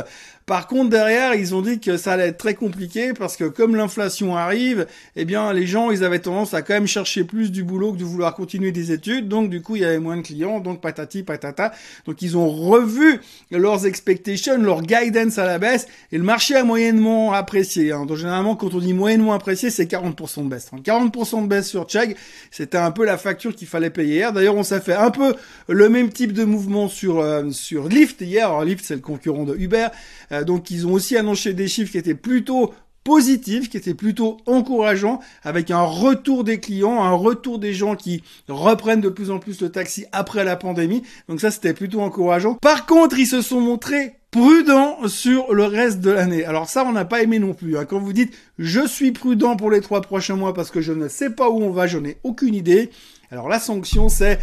Par 0.49 0.65
contre, 0.65 0.89
derrière, 0.89 1.35
ils 1.35 1.53
ont 1.53 1.61
dit 1.61 1.79
que 1.79 1.95
ça 1.95 2.13
allait 2.13 2.29
être 2.29 2.39
très 2.39 2.55
compliqué 2.55 3.13
parce 3.13 3.37
que 3.37 3.43
comme 3.43 3.75
l'inflation 3.75 4.35
arrive, 4.35 4.87
eh 5.15 5.23
bien, 5.23 5.53
les 5.53 5.67
gens, 5.67 5.91
ils 5.91 6.03
avaient 6.03 6.17
tendance 6.17 6.55
à 6.55 6.63
quand 6.63 6.73
même 6.73 6.87
chercher 6.87 7.23
plus 7.23 7.51
du 7.51 7.63
boulot 7.63 7.93
que 7.93 7.99
de 7.99 8.03
vouloir 8.03 8.33
continuer 8.33 8.71
des 8.71 8.91
études. 8.91 9.27
Donc, 9.27 9.51
du 9.51 9.61
coup, 9.61 9.75
il 9.75 9.83
y 9.83 9.85
avait 9.85 9.99
moins 9.99 10.17
de 10.17 10.23
clients. 10.23 10.59
Donc, 10.59 10.81
patati, 10.81 11.21
patata. 11.21 11.71
Donc, 12.07 12.23
ils 12.23 12.35
ont 12.35 12.49
revu 12.49 13.21
leurs 13.51 13.85
expectations, 13.85 14.57
leur 14.57 14.81
guidance 14.81 15.37
à 15.37 15.45
la 15.45 15.59
baisse. 15.59 15.85
Et 16.11 16.17
le 16.17 16.23
marché 16.23 16.55
a 16.55 16.63
moyennement 16.63 17.31
apprécié. 17.31 17.91
Hein. 17.91 18.07
Donc, 18.07 18.17
généralement, 18.17 18.55
quand 18.55 18.73
on 18.73 18.79
dit 18.79 18.93
moyennement 18.93 19.33
apprécié, 19.33 19.69
c'est 19.69 19.85
40% 19.85 20.45
de 20.45 20.49
baisse. 20.49 20.71
40% 20.83 21.43
de 21.43 21.47
baisse 21.47 21.67
sur 21.67 21.87
Chegg, 21.87 22.15
c'était 22.49 22.79
un 22.79 22.89
peu 22.89 23.05
la 23.05 23.19
facture 23.19 23.55
qu'il 23.55 23.67
fallait 23.67 23.91
payer 23.91 24.15
hier. 24.15 24.33
D'ailleurs, 24.33 24.55
on 24.55 24.63
s'est 24.63 24.81
fait 24.81 24.95
un 24.95 25.11
peu 25.11 25.35
le 25.67 25.89
même 25.89 26.09
type 26.09 26.33
de 26.33 26.43
mouvement 26.43 26.87
sur, 26.87 27.19
euh, 27.19 27.51
sur 27.51 27.87
Lyft 27.87 28.21
hier. 28.21 28.47
Alors, 28.47 28.63
Lyft, 28.63 28.83
c'est 28.83 28.98
le 28.99 29.05
concurrent 29.05 29.43
de 29.43 29.55
Uber. 29.55 29.87
Euh, 30.31 30.43
donc 30.43 30.71
ils 30.71 30.85
ont 30.87 30.93
aussi 30.93 31.17
annoncé 31.17 31.53
des 31.53 31.67
chiffres 31.67 31.91
qui 31.91 31.97
étaient 31.97 32.15
plutôt 32.15 32.73
positifs, 33.03 33.69
qui 33.69 33.77
étaient 33.77 33.93
plutôt 33.93 34.37
encourageants, 34.45 35.19
avec 35.43 35.71
un 35.71 35.81
retour 35.81 36.43
des 36.43 36.59
clients, 36.59 37.01
un 37.03 37.13
retour 37.13 37.57
des 37.59 37.73
gens 37.73 37.95
qui 37.95 38.23
reprennent 38.47 39.01
de 39.01 39.09
plus 39.09 39.31
en 39.31 39.39
plus 39.39 39.61
le 39.61 39.69
taxi 39.69 40.05
après 40.11 40.43
la 40.43 40.55
pandémie. 40.55 41.03
Donc 41.27 41.41
ça, 41.41 41.49
c'était 41.49 41.73
plutôt 41.73 42.01
encourageant. 42.01 42.55
Par 42.55 42.85
contre, 42.85 43.17
ils 43.17 43.25
se 43.25 43.41
sont 43.41 43.61
montrés 43.61 44.15
prudents 44.31 45.07
sur 45.07 45.53
le 45.53 45.63
reste 45.63 46.01
de 46.01 46.11
l'année. 46.11 46.45
Alors 46.45 46.69
ça, 46.69 46.85
on 46.85 46.91
n'a 46.91 47.05
pas 47.05 47.23
aimé 47.23 47.39
non 47.39 47.53
plus. 47.53 47.77
Hein. 47.77 47.85
Quand 47.85 47.99
vous 47.99 48.13
dites 48.13 48.33
je 48.59 48.85
suis 48.85 49.11
prudent 49.11 49.55
pour 49.55 49.71
les 49.71 49.81
trois 49.81 50.01
prochains 50.01 50.35
mois 50.35 50.53
parce 50.53 50.69
que 50.69 50.81
je 50.81 50.93
ne 50.93 51.07
sais 51.07 51.31
pas 51.31 51.49
où 51.49 51.63
on 51.63 51.71
va, 51.71 51.87
je 51.87 51.97
n'ai 51.97 52.17
aucune 52.23 52.53
idée. 52.53 52.91
Alors 53.31 53.49
la 53.49 53.59
sanction, 53.59 54.07
c'est 54.09 54.39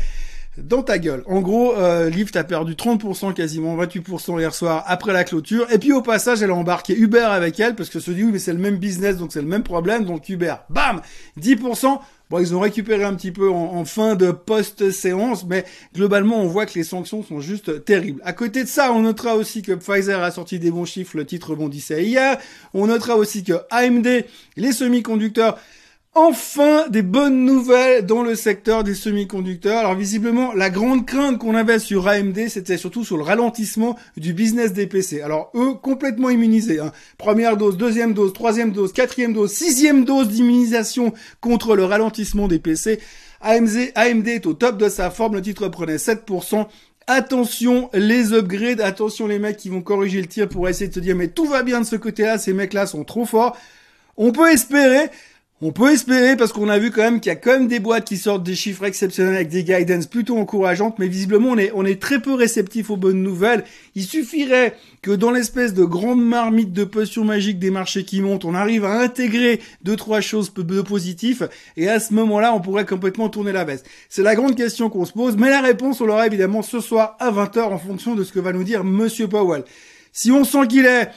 dans 0.58 0.82
ta 0.82 0.98
gueule. 0.98 1.22
En 1.26 1.40
gros, 1.40 1.74
euh, 1.76 2.08
Lyft 2.08 2.36
a 2.36 2.44
perdu 2.44 2.74
30%, 2.74 3.34
quasiment 3.34 3.76
28% 3.76 4.38
hier 4.38 4.54
soir 4.54 4.84
après 4.86 5.12
la 5.12 5.24
clôture. 5.24 5.66
Et 5.72 5.78
puis 5.78 5.92
au 5.92 6.02
passage, 6.02 6.42
elle 6.42 6.50
a 6.50 6.54
embarqué 6.54 6.96
Uber 6.96 7.20
avec 7.20 7.60
elle 7.60 7.74
parce 7.74 7.90
que 7.90 8.00
se 8.00 8.10
dit 8.10 8.24
oui, 8.24 8.32
mais 8.32 8.38
c'est 8.38 8.52
le 8.52 8.58
même 8.58 8.76
business, 8.76 9.16
donc 9.16 9.32
c'est 9.32 9.42
le 9.42 9.48
même 9.48 9.62
problème. 9.62 10.04
Donc 10.04 10.28
Uber, 10.28 10.54
bam, 10.70 11.00
10%. 11.40 11.98
Bon, 12.28 12.40
ils 12.40 12.56
ont 12.56 12.60
récupéré 12.60 13.04
un 13.04 13.14
petit 13.14 13.30
peu 13.30 13.48
en, 13.48 13.84
fin 13.84 14.16
de 14.16 14.32
post-séance, 14.32 15.46
mais 15.46 15.64
globalement, 15.94 16.40
on 16.40 16.48
voit 16.48 16.66
que 16.66 16.74
les 16.74 16.82
sanctions 16.82 17.22
sont 17.22 17.40
juste 17.40 17.84
terribles. 17.84 18.20
À 18.24 18.32
côté 18.32 18.64
de 18.64 18.68
ça, 18.68 18.92
on 18.92 19.02
notera 19.02 19.36
aussi 19.36 19.62
que 19.62 19.70
Pfizer 19.72 20.20
a 20.20 20.32
sorti 20.32 20.58
des 20.58 20.72
bons 20.72 20.86
chiffres, 20.86 21.16
le 21.16 21.24
titre 21.24 21.50
rebondissait 21.50 22.02
hier. 22.02 22.36
On 22.74 22.88
notera 22.88 23.14
aussi 23.14 23.44
que 23.44 23.52
AMD, 23.70 24.24
les 24.56 24.72
semi-conducteurs, 24.72 25.56
enfin 26.16 26.88
des 26.88 27.02
bonnes 27.02 27.44
nouvelles 27.44 28.06
dans 28.06 28.22
le 28.22 28.34
secteur 28.34 28.82
des 28.82 28.94
semi-conducteurs. 28.94 29.80
Alors 29.80 29.94
visiblement, 29.94 30.54
la 30.54 30.70
grande 30.70 31.04
crainte 31.04 31.38
qu'on 31.38 31.54
avait 31.54 31.78
sur 31.78 32.08
AMD, 32.08 32.48
c'était 32.48 32.78
surtout 32.78 33.04
sur 33.04 33.18
le 33.18 33.22
ralentissement 33.22 33.98
du 34.16 34.32
business 34.32 34.72
des 34.72 34.86
PC. 34.86 35.20
Alors 35.20 35.50
eux, 35.54 35.74
complètement 35.74 36.30
immunisés. 36.30 36.80
Hein. 36.80 36.90
Première 37.18 37.58
dose, 37.58 37.76
deuxième 37.76 38.14
dose, 38.14 38.32
troisième 38.32 38.72
dose, 38.72 38.94
quatrième 38.94 39.34
dose, 39.34 39.52
sixième 39.52 40.06
dose 40.06 40.28
d'immunisation 40.28 41.12
contre 41.42 41.76
le 41.76 41.84
ralentissement 41.84 42.48
des 42.48 42.58
PC. 42.58 42.98
AMD, 43.42 44.26
est 44.26 44.46
au 44.46 44.54
top 44.54 44.78
de 44.78 44.88
sa 44.88 45.10
forme, 45.10 45.34
le 45.34 45.42
titre 45.42 45.68
prenait 45.68 45.96
7%. 45.96 46.66
Attention 47.08 47.90
les 47.92 48.32
upgrades, 48.32 48.80
attention 48.80 49.26
les 49.26 49.38
mecs 49.38 49.58
qui 49.58 49.68
vont 49.68 49.82
corriger 49.82 50.22
le 50.22 50.26
tir 50.26 50.48
pour 50.48 50.66
essayer 50.66 50.88
de 50.88 50.94
se 50.94 51.00
dire 51.00 51.14
mais 51.14 51.28
tout 51.28 51.44
va 51.44 51.62
bien 51.62 51.82
de 51.82 51.86
ce 51.86 51.96
côté-là, 51.96 52.38
ces 52.38 52.54
mecs-là 52.54 52.86
sont 52.86 53.04
trop 53.04 53.26
forts. 53.26 53.54
On 54.16 54.32
peut 54.32 54.50
espérer, 54.50 55.10
on 55.62 55.72
peut 55.72 55.90
espérer 55.90 56.36
parce 56.36 56.52
qu'on 56.52 56.68
a 56.68 56.78
vu 56.78 56.90
quand 56.90 57.00
même 57.00 57.18
qu'il 57.18 57.30
y 57.30 57.32
a 57.32 57.36
quand 57.36 57.52
même 57.52 57.66
des 57.66 57.80
boîtes 57.80 58.04
qui 58.04 58.18
sortent 58.18 58.42
des 58.42 58.54
chiffres 58.54 58.84
exceptionnels 58.84 59.36
avec 59.36 59.48
des 59.48 59.64
guidance 59.64 60.06
plutôt 60.06 60.36
encourageantes, 60.36 60.98
mais 60.98 61.08
visiblement 61.08 61.48
on 61.50 61.56
est, 61.56 61.72
on 61.74 61.86
est 61.86 62.00
très 62.00 62.20
peu 62.20 62.34
réceptif 62.34 62.90
aux 62.90 62.98
bonnes 62.98 63.22
nouvelles. 63.22 63.64
Il 63.94 64.04
suffirait 64.04 64.76
que 65.00 65.12
dans 65.12 65.30
l'espèce 65.30 65.72
de 65.72 65.84
grande 65.84 66.22
marmite 66.22 66.74
de 66.74 66.84
potions 66.84 67.24
magiques 67.24 67.58
des 67.58 67.70
marchés 67.70 68.04
qui 68.04 68.20
montent, 68.20 68.44
on 68.44 68.52
arrive 68.54 68.84
à 68.84 69.00
intégrer 69.00 69.60
deux 69.82 69.96
trois 69.96 70.20
choses 70.20 70.52
de 70.52 70.82
positifs 70.82 71.42
et 71.78 71.88
à 71.88 72.00
ce 72.00 72.12
moment-là 72.12 72.52
on 72.52 72.60
pourrait 72.60 72.84
complètement 72.84 73.30
tourner 73.30 73.52
la 73.52 73.64
veste. 73.64 73.86
C'est 74.10 74.22
la 74.22 74.34
grande 74.34 74.56
question 74.56 74.90
qu'on 74.90 75.06
se 75.06 75.14
pose, 75.14 75.38
mais 75.38 75.48
la 75.48 75.62
réponse 75.62 76.02
on 76.02 76.06
l'aura 76.06 76.26
évidemment 76.26 76.60
ce 76.60 76.80
soir 76.80 77.16
à 77.18 77.30
20h 77.30 77.60
en 77.62 77.78
fonction 77.78 78.14
de 78.14 78.24
ce 78.24 78.32
que 78.32 78.40
va 78.40 78.52
nous 78.52 78.64
dire 78.64 78.84
Monsieur 78.84 79.26
Powell. 79.26 79.64
Si 80.12 80.30
on 80.30 80.44
sent 80.44 80.66
qu'il 80.68 80.84
est 80.84 81.10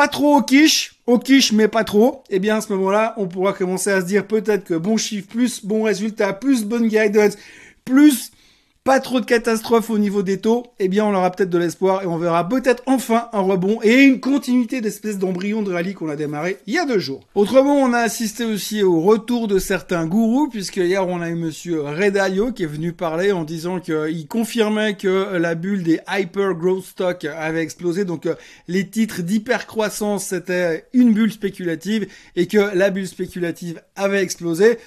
pas 0.00 0.08
trop 0.08 0.38
au 0.38 0.40
quiche, 0.40 0.94
au 1.06 1.18
quiche 1.18 1.52
mais 1.52 1.68
pas 1.68 1.84
trop, 1.84 2.24
eh 2.30 2.38
bien 2.38 2.56
à 2.56 2.60
ce 2.62 2.72
moment-là, 2.72 3.12
on 3.18 3.28
pourra 3.28 3.52
commencer 3.52 3.90
à 3.90 4.00
se 4.00 4.06
dire 4.06 4.26
peut-être 4.26 4.64
que 4.64 4.72
bon 4.72 4.96
chiffre, 4.96 5.28
plus 5.28 5.62
bon 5.62 5.82
résultat, 5.82 6.32
plus 6.32 6.64
bonne 6.64 6.88
guidance, 6.88 7.36
plus 7.84 8.30
pas 8.90 8.98
trop 8.98 9.20
de 9.20 9.24
catastrophes 9.24 9.88
au 9.88 9.98
niveau 9.98 10.24
des 10.24 10.38
taux, 10.38 10.66
eh 10.80 10.88
bien 10.88 11.04
on 11.04 11.14
aura 11.14 11.30
peut-être 11.30 11.48
de 11.48 11.58
l'espoir 11.58 12.02
et 12.02 12.06
on 12.06 12.18
verra 12.18 12.48
peut-être 12.48 12.82
enfin 12.86 13.28
un 13.32 13.38
rebond 13.38 13.78
et 13.84 14.02
une 14.02 14.18
continuité 14.18 14.80
d'espèces 14.80 15.16
d'embryon 15.16 15.62
de 15.62 15.72
rallye 15.72 15.94
qu'on 15.94 16.08
a 16.08 16.16
démarré 16.16 16.56
il 16.66 16.74
y 16.74 16.78
a 16.80 16.86
deux 16.86 16.98
jours. 16.98 17.20
Autrement, 17.36 17.76
on 17.76 17.92
a 17.92 18.00
assisté 18.00 18.44
aussi 18.44 18.82
au 18.82 19.00
retour 19.00 19.46
de 19.46 19.60
certains 19.60 20.06
gourous, 20.06 20.48
puisque 20.48 20.78
hier 20.78 21.06
on 21.06 21.20
a 21.20 21.28
eu 21.28 21.36
monsieur 21.36 21.82
Redalio 21.82 22.50
qui 22.50 22.64
est 22.64 22.66
venu 22.66 22.92
parler 22.92 23.30
en 23.30 23.44
disant 23.44 23.78
qu'il 23.78 24.26
confirmait 24.26 24.96
que 24.96 25.36
la 25.36 25.54
bulle 25.54 25.84
des 25.84 26.00
hyper 26.12 26.54
growth 26.54 26.82
stock 26.82 27.24
avait 27.24 27.62
explosé, 27.62 28.04
donc 28.04 28.26
euh, 28.26 28.34
les 28.66 28.88
titres 28.88 29.22
d'hyper 29.22 29.68
croissance 29.68 30.24
c'était 30.24 30.86
une 30.94 31.14
bulle 31.14 31.30
spéculative 31.30 32.08
et 32.34 32.48
que 32.48 32.76
la 32.76 32.90
bulle 32.90 33.06
spéculative 33.06 33.80
avait 33.94 34.24
explosé. 34.24 34.78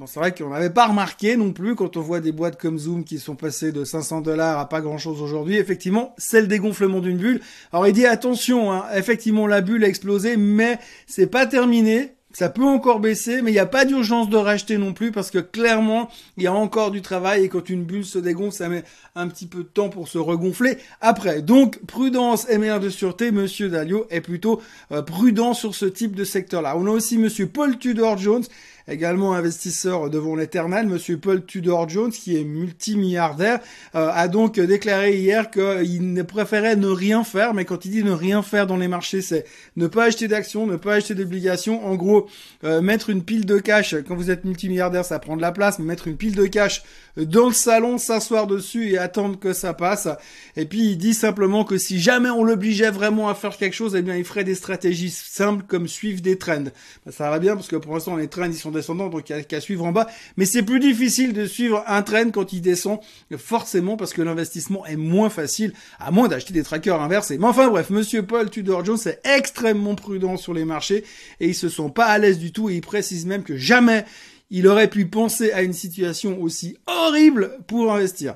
Bon, 0.00 0.06
c'est 0.06 0.18
vrai 0.18 0.34
qu'on 0.34 0.48
n'avait 0.48 0.70
pas 0.70 0.86
remarqué 0.86 1.36
non 1.36 1.52
plus 1.52 1.74
quand 1.74 1.98
on 1.98 2.00
voit 2.00 2.20
des 2.20 2.32
boîtes 2.32 2.58
comme 2.58 2.78
Zoom 2.78 3.04
qui 3.04 3.18
sont 3.18 3.36
passées 3.36 3.70
de 3.70 3.84
500 3.84 4.22
dollars 4.22 4.58
à 4.58 4.66
pas 4.66 4.80
grand 4.80 4.96
chose 4.96 5.20
aujourd'hui. 5.20 5.58
Effectivement, 5.58 6.14
c'est 6.16 6.40
le 6.40 6.46
dégonflement 6.46 7.00
d'une 7.00 7.18
bulle. 7.18 7.42
Alors 7.70 7.86
il 7.86 7.92
dit 7.92 8.06
attention, 8.06 8.72
hein, 8.72 8.86
effectivement 8.94 9.46
la 9.46 9.60
bulle 9.60 9.84
a 9.84 9.88
explosé, 9.88 10.38
mais 10.38 10.78
c'est 11.06 11.26
pas 11.26 11.44
terminé. 11.44 12.14
Ça 12.32 12.48
peut 12.48 12.64
encore 12.64 13.00
baisser, 13.00 13.42
mais 13.42 13.50
il 13.50 13.54
n'y 13.54 13.60
a 13.60 13.66
pas 13.66 13.84
d'urgence 13.84 14.30
de 14.30 14.36
racheter 14.36 14.78
non 14.78 14.92
plus 14.92 15.10
parce 15.10 15.32
que 15.32 15.38
clairement, 15.38 16.08
il 16.36 16.44
y 16.44 16.46
a 16.46 16.52
encore 16.52 16.92
du 16.92 17.02
travail 17.02 17.44
et 17.44 17.48
quand 17.48 17.68
une 17.68 17.84
bulle 17.84 18.04
se 18.04 18.20
dégonfle, 18.20 18.56
ça 18.56 18.68
met 18.68 18.84
un 19.16 19.26
petit 19.26 19.46
peu 19.46 19.58
de 19.58 19.68
temps 19.68 19.88
pour 19.88 20.06
se 20.06 20.18
regonfler 20.18 20.78
après. 21.00 21.42
Donc, 21.42 21.84
prudence 21.86 22.48
et 22.48 22.58
meilleure 22.58 22.78
de 22.78 22.88
sûreté, 22.88 23.32
monsieur 23.32 23.68
Dalio 23.68 24.06
est 24.10 24.20
plutôt 24.20 24.62
euh, 24.92 25.02
prudent 25.02 25.54
sur 25.54 25.74
ce 25.74 25.86
type 25.86 26.14
de 26.14 26.22
secteur-là. 26.22 26.76
On 26.76 26.86
a 26.86 26.90
aussi 26.90 27.18
monsieur 27.18 27.46
Paul 27.46 27.78
Tudor 27.78 28.16
Jones 28.16 28.44
également 28.90 29.34
investisseur 29.34 30.10
devant 30.10 30.34
l'éternel, 30.34 30.86
Monsieur 30.86 31.16
Paul 31.16 31.44
Tudor 31.44 31.88
Jones, 31.88 32.10
qui 32.10 32.36
est 32.36 32.44
multimilliardaire, 32.44 33.60
euh, 33.94 34.10
a 34.12 34.28
donc 34.28 34.58
déclaré 34.58 35.16
hier 35.16 35.50
qu'il 35.50 36.24
préférait 36.26 36.76
ne 36.76 36.88
rien 36.88 37.24
faire, 37.24 37.54
mais 37.54 37.64
quand 37.64 37.84
il 37.84 37.90
dit 37.90 38.04
ne 38.04 38.12
rien 38.12 38.42
faire 38.42 38.66
dans 38.66 38.76
les 38.76 38.88
marchés, 38.88 39.22
c'est 39.22 39.44
ne 39.76 39.86
pas 39.86 40.04
acheter 40.04 40.28
d'actions, 40.28 40.66
ne 40.66 40.76
pas 40.76 40.94
acheter 40.94 41.14
d'obligations. 41.14 41.86
En 41.86 41.94
gros, 41.94 42.19
euh, 42.64 42.80
mettre 42.80 43.10
une 43.10 43.22
pile 43.22 43.46
de 43.46 43.58
cash, 43.58 43.94
quand 44.06 44.14
vous 44.14 44.30
êtes 44.30 44.44
multimilliardaire, 44.44 45.04
ça 45.04 45.18
prend 45.18 45.36
de 45.36 45.42
la 45.42 45.52
place, 45.52 45.78
mais 45.78 45.84
mettre 45.84 46.08
une 46.08 46.16
pile 46.16 46.34
de 46.34 46.46
cash 46.46 46.82
dans 47.16 47.46
le 47.46 47.52
salon, 47.52 47.98
s'asseoir 47.98 48.46
dessus 48.46 48.90
et 48.90 48.98
attendre 48.98 49.38
que 49.38 49.52
ça 49.52 49.74
passe. 49.74 50.08
Et 50.56 50.64
puis 50.64 50.90
il 50.90 50.98
dit 50.98 51.14
simplement 51.14 51.64
que 51.64 51.78
si 51.78 52.00
jamais 52.00 52.30
on 52.30 52.44
l'obligeait 52.44 52.90
vraiment 52.90 53.28
à 53.28 53.34
faire 53.34 53.56
quelque 53.56 53.74
chose, 53.74 53.94
eh 53.96 54.02
bien 54.02 54.16
il 54.16 54.24
ferait 54.24 54.44
des 54.44 54.54
stratégies 54.54 55.10
simples 55.10 55.64
comme 55.66 55.88
suivre 55.88 56.20
des 56.20 56.38
trends. 56.38 56.64
Ben, 57.04 57.12
ça 57.12 57.30
va 57.30 57.38
bien 57.38 57.56
parce 57.56 57.68
que 57.68 57.76
pour 57.76 57.94
l'instant 57.94 58.16
les 58.16 58.28
trends 58.28 58.44
ils 58.44 58.54
sont 58.54 58.70
descendants 58.70 59.08
donc 59.08 59.28
il 59.28 59.36
y 59.36 59.38
a 59.38 59.42
qu'à 59.42 59.60
suivre 59.60 59.84
en 59.84 59.92
bas. 59.92 60.06
Mais 60.36 60.44
c'est 60.44 60.62
plus 60.62 60.80
difficile 60.80 61.32
de 61.32 61.46
suivre 61.46 61.84
un 61.86 62.02
trend 62.02 62.30
quand 62.30 62.52
il 62.52 62.60
descend 62.60 63.00
forcément 63.36 63.96
parce 63.96 64.12
que 64.12 64.22
l'investissement 64.22 64.86
est 64.86 64.96
moins 64.96 65.30
facile 65.30 65.72
à 65.98 66.10
moins 66.10 66.28
d'acheter 66.28 66.52
des 66.52 66.62
trackers 66.62 67.00
inversés. 67.00 67.38
Mais 67.38 67.46
enfin 67.46 67.68
bref, 67.68 67.90
Monsieur 67.90 68.22
Paul 68.22 68.50
Tudor 68.50 68.84
Jones 68.84 68.98
est 69.06 69.20
extrêmement 69.24 69.94
prudent 69.94 70.36
sur 70.36 70.54
les 70.54 70.64
marchés 70.64 71.04
et 71.40 71.48
ils 71.48 71.54
se 71.54 71.68
sont 71.68 71.90
pas 71.90 72.06
à 72.10 72.18
l'aise 72.18 72.38
du 72.38 72.52
tout 72.52 72.70
et 72.70 72.74
il 72.74 72.80
précise 72.80 73.26
même 73.26 73.42
que 73.42 73.56
jamais 73.56 74.04
il 74.50 74.66
aurait 74.66 74.90
pu 74.90 75.06
penser 75.06 75.52
à 75.52 75.62
une 75.62 75.72
situation 75.72 76.40
aussi 76.40 76.76
horrible 76.86 77.58
pour 77.66 77.92
investir. 77.92 78.34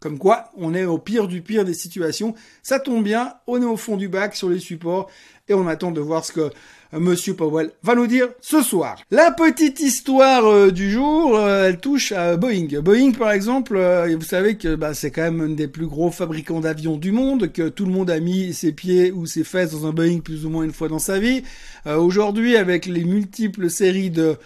Comme 0.00 0.18
quoi, 0.18 0.50
on 0.56 0.74
est 0.74 0.86
au 0.86 0.96
pire 0.96 1.28
du 1.28 1.42
pire 1.42 1.66
des 1.66 1.74
situations. 1.74 2.34
Ça 2.62 2.80
tombe 2.80 3.04
bien, 3.04 3.34
on 3.46 3.60
est 3.60 3.66
au 3.66 3.76
fond 3.76 3.98
du 3.98 4.08
bac 4.08 4.34
sur 4.34 4.48
les 4.48 4.58
supports 4.58 5.10
et 5.50 5.54
on 5.54 5.66
attend 5.66 5.90
de 5.90 6.00
voir 6.00 6.24
ce 6.24 6.32
que 6.32 6.40
euh, 6.40 7.00
Monsieur 7.00 7.34
Powell 7.34 7.72
va 7.82 7.94
nous 7.94 8.06
dire 8.06 8.28
ce 8.40 8.62
soir. 8.62 8.96
La 9.10 9.32
petite 9.32 9.80
histoire 9.80 10.46
euh, 10.46 10.70
du 10.70 10.90
jour, 10.90 11.36
euh, 11.36 11.68
elle 11.68 11.78
touche 11.78 12.12
à 12.12 12.36
Boeing. 12.36 12.80
Boeing, 12.80 13.12
par 13.12 13.32
exemple, 13.32 13.78
vous 14.14 14.24
savez 14.24 14.56
que 14.56 14.76
bah, 14.76 14.94
c'est 14.94 15.10
quand 15.10 15.22
même 15.22 15.40
un 15.40 15.54
des 15.54 15.68
plus 15.68 15.86
gros 15.86 16.10
fabricants 16.10 16.60
d'avions 16.60 16.96
du 16.96 17.10
monde, 17.10 17.52
que 17.52 17.68
tout 17.68 17.84
le 17.84 17.92
monde 17.92 18.10
a 18.10 18.20
mis 18.20 18.54
ses 18.54 18.72
pieds 18.72 19.10
ou 19.10 19.26
ses 19.26 19.44
fesses 19.44 19.72
dans 19.72 19.86
un 19.86 19.92
Boeing 19.92 20.20
plus 20.20 20.46
ou 20.46 20.50
moins 20.50 20.62
une 20.62 20.72
fois 20.72 20.88
dans 20.88 20.98
sa 20.98 21.18
vie. 21.18 21.42
Aujourd'hui, 21.86 22.56
avec 22.56 22.86
les 22.86 23.04
multiples 23.04 23.70
séries 23.70 24.10
de 24.10 24.36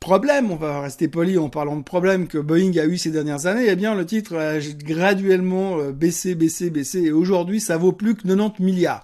problème, 0.00 0.50
on 0.50 0.56
va 0.56 0.80
rester 0.80 1.08
poli 1.08 1.36
en 1.36 1.50
parlant 1.50 1.76
de 1.76 1.82
problème 1.82 2.26
que 2.26 2.38
Boeing 2.38 2.76
a 2.78 2.86
eu 2.86 2.96
ces 2.96 3.10
dernières 3.10 3.46
années, 3.46 3.66
eh 3.68 3.76
bien 3.76 3.94
le 3.94 4.06
titre 4.06 4.34
a 4.36 4.58
graduellement 4.82 5.76
baissé, 5.90 6.34
baissé, 6.34 6.70
baissé, 6.70 7.02
et 7.02 7.12
aujourd'hui 7.12 7.60
ça 7.60 7.76
vaut 7.76 7.92
plus 7.92 8.14
que 8.14 8.22
90 8.22 8.62
milliards. 8.62 9.02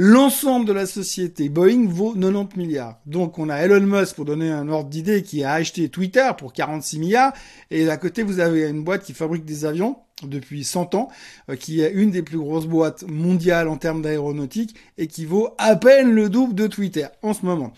L'ensemble 0.00 0.64
de 0.64 0.72
la 0.72 0.86
société 0.86 1.48
Boeing 1.48 1.88
vaut 1.88 2.12
90 2.12 2.56
milliards. 2.56 3.00
Donc 3.04 3.36
on 3.40 3.48
a 3.48 3.56
Elon 3.56 3.80
Musk, 3.80 4.14
pour 4.14 4.24
donner 4.24 4.48
un 4.48 4.68
ordre 4.68 4.88
d'idée, 4.88 5.24
qui 5.24 5.42
a 5.42 5.54
acheté 5.54 5.88
Twitter 5.88 6.30
pour 6.38 6.52
46 6.52 7.00
milliards, 7.00 7.32
et 7.72 7.90
à 7.90 7.96
côté 7.96 8.22
vous 8.22 8.38
avez 8.38 8.68
une 8.68 8.84
boîte 8.84 9.02
qui 9.02 9.12
fabrique 9.12 9.44
des 9.44 9.64
avions 9.64 9.96
depuis 10.22 10.62
100 10.62 10.94
ans, 10.94 11.08
euh, 11.50 11.56
qui 11.56 11.80
est 11.80 11.90
une 11.90 12.12
des 12.12 12.22
plus 12.22 12.38
grosses 12.38 12.66
boîtes 12.66 13.08
mondiales 13.08 13.66
en 13.66 13.76
termes 13.76 14.00
d'aéronautique, 14.00 14.76
et 14.98 15.08
qui 15.08 15.24
vaut 15.24 15.48
à 15.58 15.74
peine 15.74 16.12
le 16.12 16.28
double 16.28 16.54
de 16.54 16.68
Twitter 16.68 17.08
en 17.22 17.34
ce 17.34 17.44
moment. 17.44 17.72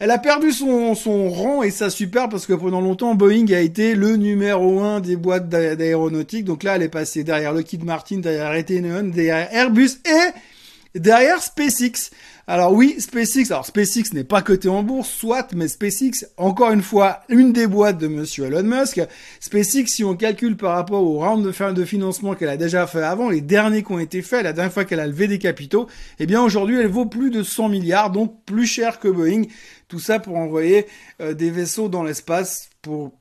Elle 0.00 0.10
a 0.10 0.18
perdu 0.18 0.50
son, 0.50 1.30
rang 1.30 1.62
et 1.62 1.70
ça 1.70 1.88
super 1.88 2.28
parce 2.28 2.46
que 2.46 2.52
pendant 2.52 2.80
longtemps 2.80 3.14
Boeing 3.14 3.46
a 3.52 3.60
été 3.60 3.94
le 3.94 4.16
numéro 4.16 4.80
un 4.80 4.98
des 4.98 5.14
boîtes 5.14 5.48
d'aéronautique. 5.48 6.44
Donc 6.44 6.64
là, 6.64 6.74
elle 6.74 6.82
est 6.82 6.88
passée 6.88 7.22
derrière 7.22 7.52
Lockheed 7.52 7.84
Martin, 7.84 8.18
derrière 8.18 8.50
Raytheon, 8.50 9.04
derrière 9.04 9.54
Airbus 9.54 10.00
et 10.04 10.32
derrière 10.94 11.42
SpaceX. 11.42 12.10
Alors 12.46 12.72
oui, 12.72 12.96
SpaceX, 12.98 13.50
alors 13.50 13.64
SpaceX 13.64 14.12
n'est 14.12 14.24
pas 14.24 14.42
coté 14.42 14.68
en 14.68 14.82
bourse, 14.82 15.08
soit, 15.08 15.52
mais 15.54 15.66
SpaceX, 15.66 16.26
encore 16.36 16.72
une 16.72 16.82
fois, 16.82 17.20
une 17.28 17.52
des 17.52 17.66
boîtes 17.66 17.96
de 17.98 18.06
monsieur 18.06 18.44
Elon 18.44 18.62
Musk. 18.62 19.00
SpaceX, 19.40 19.86
si 19.86 20.04
on 20.04 20.14
calcule 20.14 20.56
par 20.56 20.74
rapport 20.74 21.02
au 21.02 21.20
round 21.20 21.44
de, 21.44 21.72
de 21.72 21.84
financement 21.84 22.34
qu'elle 22.34 22.50
a 22.50 22.58
déjà 22.58 22.86
fait 22.86 23.02
avant, 23.02 23.30
les 23.30 23.40
derniers 23.40 23.82
qui 23.82 23.92
ont 23.92 23.98
été 23.98 24.20
faits, 24.20 24.44
la 24.44 24.52
dernière 24.52 24.72
fois 24.72 24.84
qu'elle 24.84 25.00
a 25.00 25.06
levé 25.06 25.26
des 25.26 25.38
capitaux, 25.38 25.88
eh 26.18 26.26
bien 26.26 26.42
aujourd'hui, 26.42 26.78
elle 26.78 26.88
vaut 26.88 27.06
plus 27.06 27.30
de 27.30 27.42
100 27.42 27.70
milliards, 27.70 28.10
donc 28.10 28.44
plus 28.44 28.66
cher 28.66 29.00
que 29.00 29.08
Boeing. 29.08 29.44
Tout 29.88 29.98
ça 29.98 30.18
pour 30.18 30.36
envoyer 30.36 30.86
euh, 31.20 31.32
des 31.34 31.50
vaisseaux 31.50 31.88
dans 31.88 32.02
l'espace 32.02 32.68
pour 32.82 33.12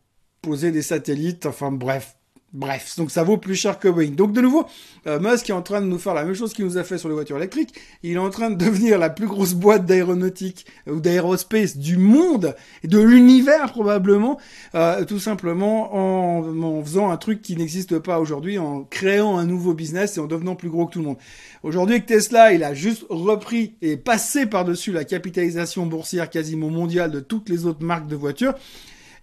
poser 0.42 0.72
des 0.72 0.82
satellites, 0.82 1.46
enfin 1.46 1.72
bref, 1.72 2.18
Bref, 2.54 2.98
donc 2.98 3.10
ça 3.10 3.24
vaut 3.24 3.38
plus 3.38 3.56
cher 3.56 3.80
que 3.80 3.88
Boeing. 3.88 4.12
Donc 4.12 4.32
de 4.32 4.40
nouveau, 4.40 4.68
euh, 5.08 5.20
Musk 5.20 5.50
est 5.50 5.54
en 5.54 5.64
train 5.64 5.82
de 5.82 5.88
nous 5.88 5.98
faire 5.98 6.14
la 6.14 6.24
même 6.24 6.36
chose 6.36 6.54
qu'il 6.54 6.66
nous 6.66 6.78
a 6.78 6.84
fait 6.84 7.00
sur 7.00 7.10
les 7.10 7.16
voitures 7.16 7.38
électriques. 7.38 7.74
Il 8.04 8.14
est 8.14 8.20
en 8.20 8.30
train 8.30 8.52
de 8.52 8.56
devenir 8.64 9.00
la 9.00 9.10
plus 9.10 9.26
grosse 9.26 9.56
boîte 9.56 9.88
d'aéronautique 9.88 10.68
euh, 10.88 10.94
ou 10.94 11.00
d'aérospace 11.00 11.78
du 11.78 11.98
monde 11.98 12.56
de 12.84 13.00
l'univers 13.00 13.72
probablement, 13.72 14.40
euh, 14.76 15.04
tout 15.04 15.18
simplement 15.18 15.96
en, 15.96 16.62
en, 16.62 16.84
faisant 16.84 17.10
un 17.10 17.18
truc 17.18 17.42
qui 17.42 17.56
n'existe 17.56 17.98
pas 17.98 18.20
aujourd'hui, 18.20 18.60
en 18.60 18.84
créant 18.84 19.40
un 19.40 19.46
nouveau 19.46 19.74
business 19.74 20.18
et 20.18 20.20
en 20.20 20.28
devenant 20.28 20.56
plus 20.56 20.70
gros 20.70 20.86
que 20.86 20.94
tout 20.94 21.00
le 21.00 21.06
monde. 21.06 21.18
Aujourd'hui, 21.64 21.96
avec 21.96 22.06
Tesla, 22.06 22.54
il 22.54 22.64
a 22.64 22.76
juste 22.76 23.04
repris 23.10 23.74
et 23.82 23.98
passé 23.98 24.46
par-dessus 24.46 24.92
la 24.92 25.06
capitalisation 25.06 25.88
boursière 25.88 26.30
quasiment 26.30 26.70
mondiale 26.70 27.10
de 27.10 27.20
toutes 27.20 27.50
les 27.50 27.66
autres 27.66 27.84
marques 27.84 28.08
de 28.08 28.16
voitures 28.16 28.54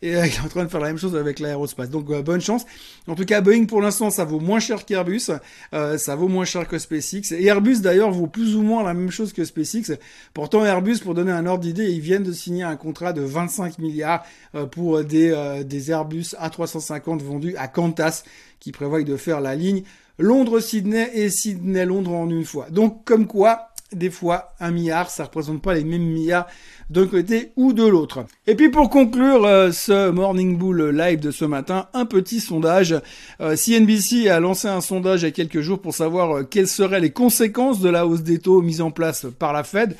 et 0.02 0.16
euh, 0.16 0.26
il 0.26 0.32
est 0.32 0.40
en 0.40 0.48
train 0.48 0.64
de 0.64 0.68
faire 0.68 0.80
la 0.80 0.88
même 0.88 0.98
chose 0.98 1.16
avec 1.16 1.38
l'aérospace. 1.38 1.90
Donc 1.90 2.10
euh, 2.10 2.22
bonne 2.22 2.40
chance. 2.40 2.64
En 3.06 3.14
tout 3.14 3.24
cas, 3.24 3.40
Boeing 3.40 3.66
pour 3.66 3.80
l'instant, 3.80 4.10
ça 4.10 4.24
vaut 4.24 4.40
moins 4.40 4.60
cher 4.60 4.84
qu'Airbus, 4.84 5.30
euh, 5.74 5.98
ça 5.98 6.16
vaut 6.16 6.28
moins 6.28 6.44
cher 6.44 6.66
que 6.68 6.78
SpaceX. 6.78 7.32
Et 7.32 7.46
Airbus 7.46 7.80
d'ailleurs 7.80 8.10
vaut 8.10 8.26
plus 8.26 8.56
ou 8.56 8.62
moins 8.62 8.82
la 8.82 8.94
même 8.94 9.10
chose 9.10 9.32
que 9.32 9.44
SpaceX. 9.44 9.98
Pourtant, 10.34 10.64
Airbus, 10.64 10.98
pour 10.98 11.14
donner 11.14 11.32
un 11.32 11.46
ordre 11.46 11.62
d'idée, 11.62 11.90
ils 11.90 12.00
viennent 12.00 12.22
de 12.22 12.32
signer 12.32 12.62
un 12.62 12.76
contrat 12.76 13.12
de 13.12 13.22
25 13.22 13.78
milliards 13.78 14.24
pour 14.72 15.02
des, 15.04 15.62
des 15.64 15.90
Airbus 15.90 16.34
A350 16.40 17.22
vendus 17.22 17.56
à 17.56 17.68
Qantas, 17.68 18.24
qui 18.58 18.72
prévoient 18.72 19.02
de 19.02 19.16
faire 19.16 19.40
la 19.40 19.54
ligne 19.54 19.82
Londres-Sydney 20.20 21.10
et 21.14 21.30
Sydney-Londres 21.30 22.12
en 22.12 22.28
une 22.28 22.44
fois. 22.44 22.68
Donc 22.70 23.04
comme 23.04 23.26
quoi, 23.26 23.69
des 23.92 24.10
fois, 24.10 24.54
un 24.60 24.70
milliard, 24.70 25.10
ça 25.10 25.24
représente 25.24 25.62
pas 25.62 25.74
les 25.74 25.84
mêmes 25.84 26.02
milliards 26.02 26.46
d'un 26.90 27.06
côté 27.06 27.52
ou 27.56 27.72
de 27.72 27.84
l'autre. 27.84 28.24
Et 28.46 28.54
puis 28.54 28.68
pour 28.68 28.90
conclure 28.90 29.44
euh, 29.44 29.70
ce 29.72 30.10
Morning 30.10 30.56
Bull 30.56 30.90
live 30.90 31.20
de 31.20 31.30
ce 31.30 31.44
matin, 31.44 31.88
un 31.94 32.04
petit 32.04 32.40
sondage. 32.40 32.94
CNBC 33.38 34.26
euh, 34.26 34.36
a 34.36 34.40
lancé 34.40 34.68
un 34.68 34.80
sondage 34.80 35.22
il 35.22 35.26
y 35.26 35.28
a 35.28 35.32
quelques 35.32 35.60
jours 35.60 35.80
pour 35.80 35.94
savoir 35.94 36.38
euh, 36.38 36.42
quelles 36.42 36.68
seraient 36.68 37.00
les 37.00 37.12
conséquences 37.12 37.80
de 37.80 37.88
la 37.88 38.06
hausse 38.06 38.22
des 38.22 38.38
taux 38.38 38.62
mise 38.62 38.80
en 38.80 38.90
place 38.90 39.26
par 39.38 39.52
la 39.52 39.64
Fed 39.64 39.96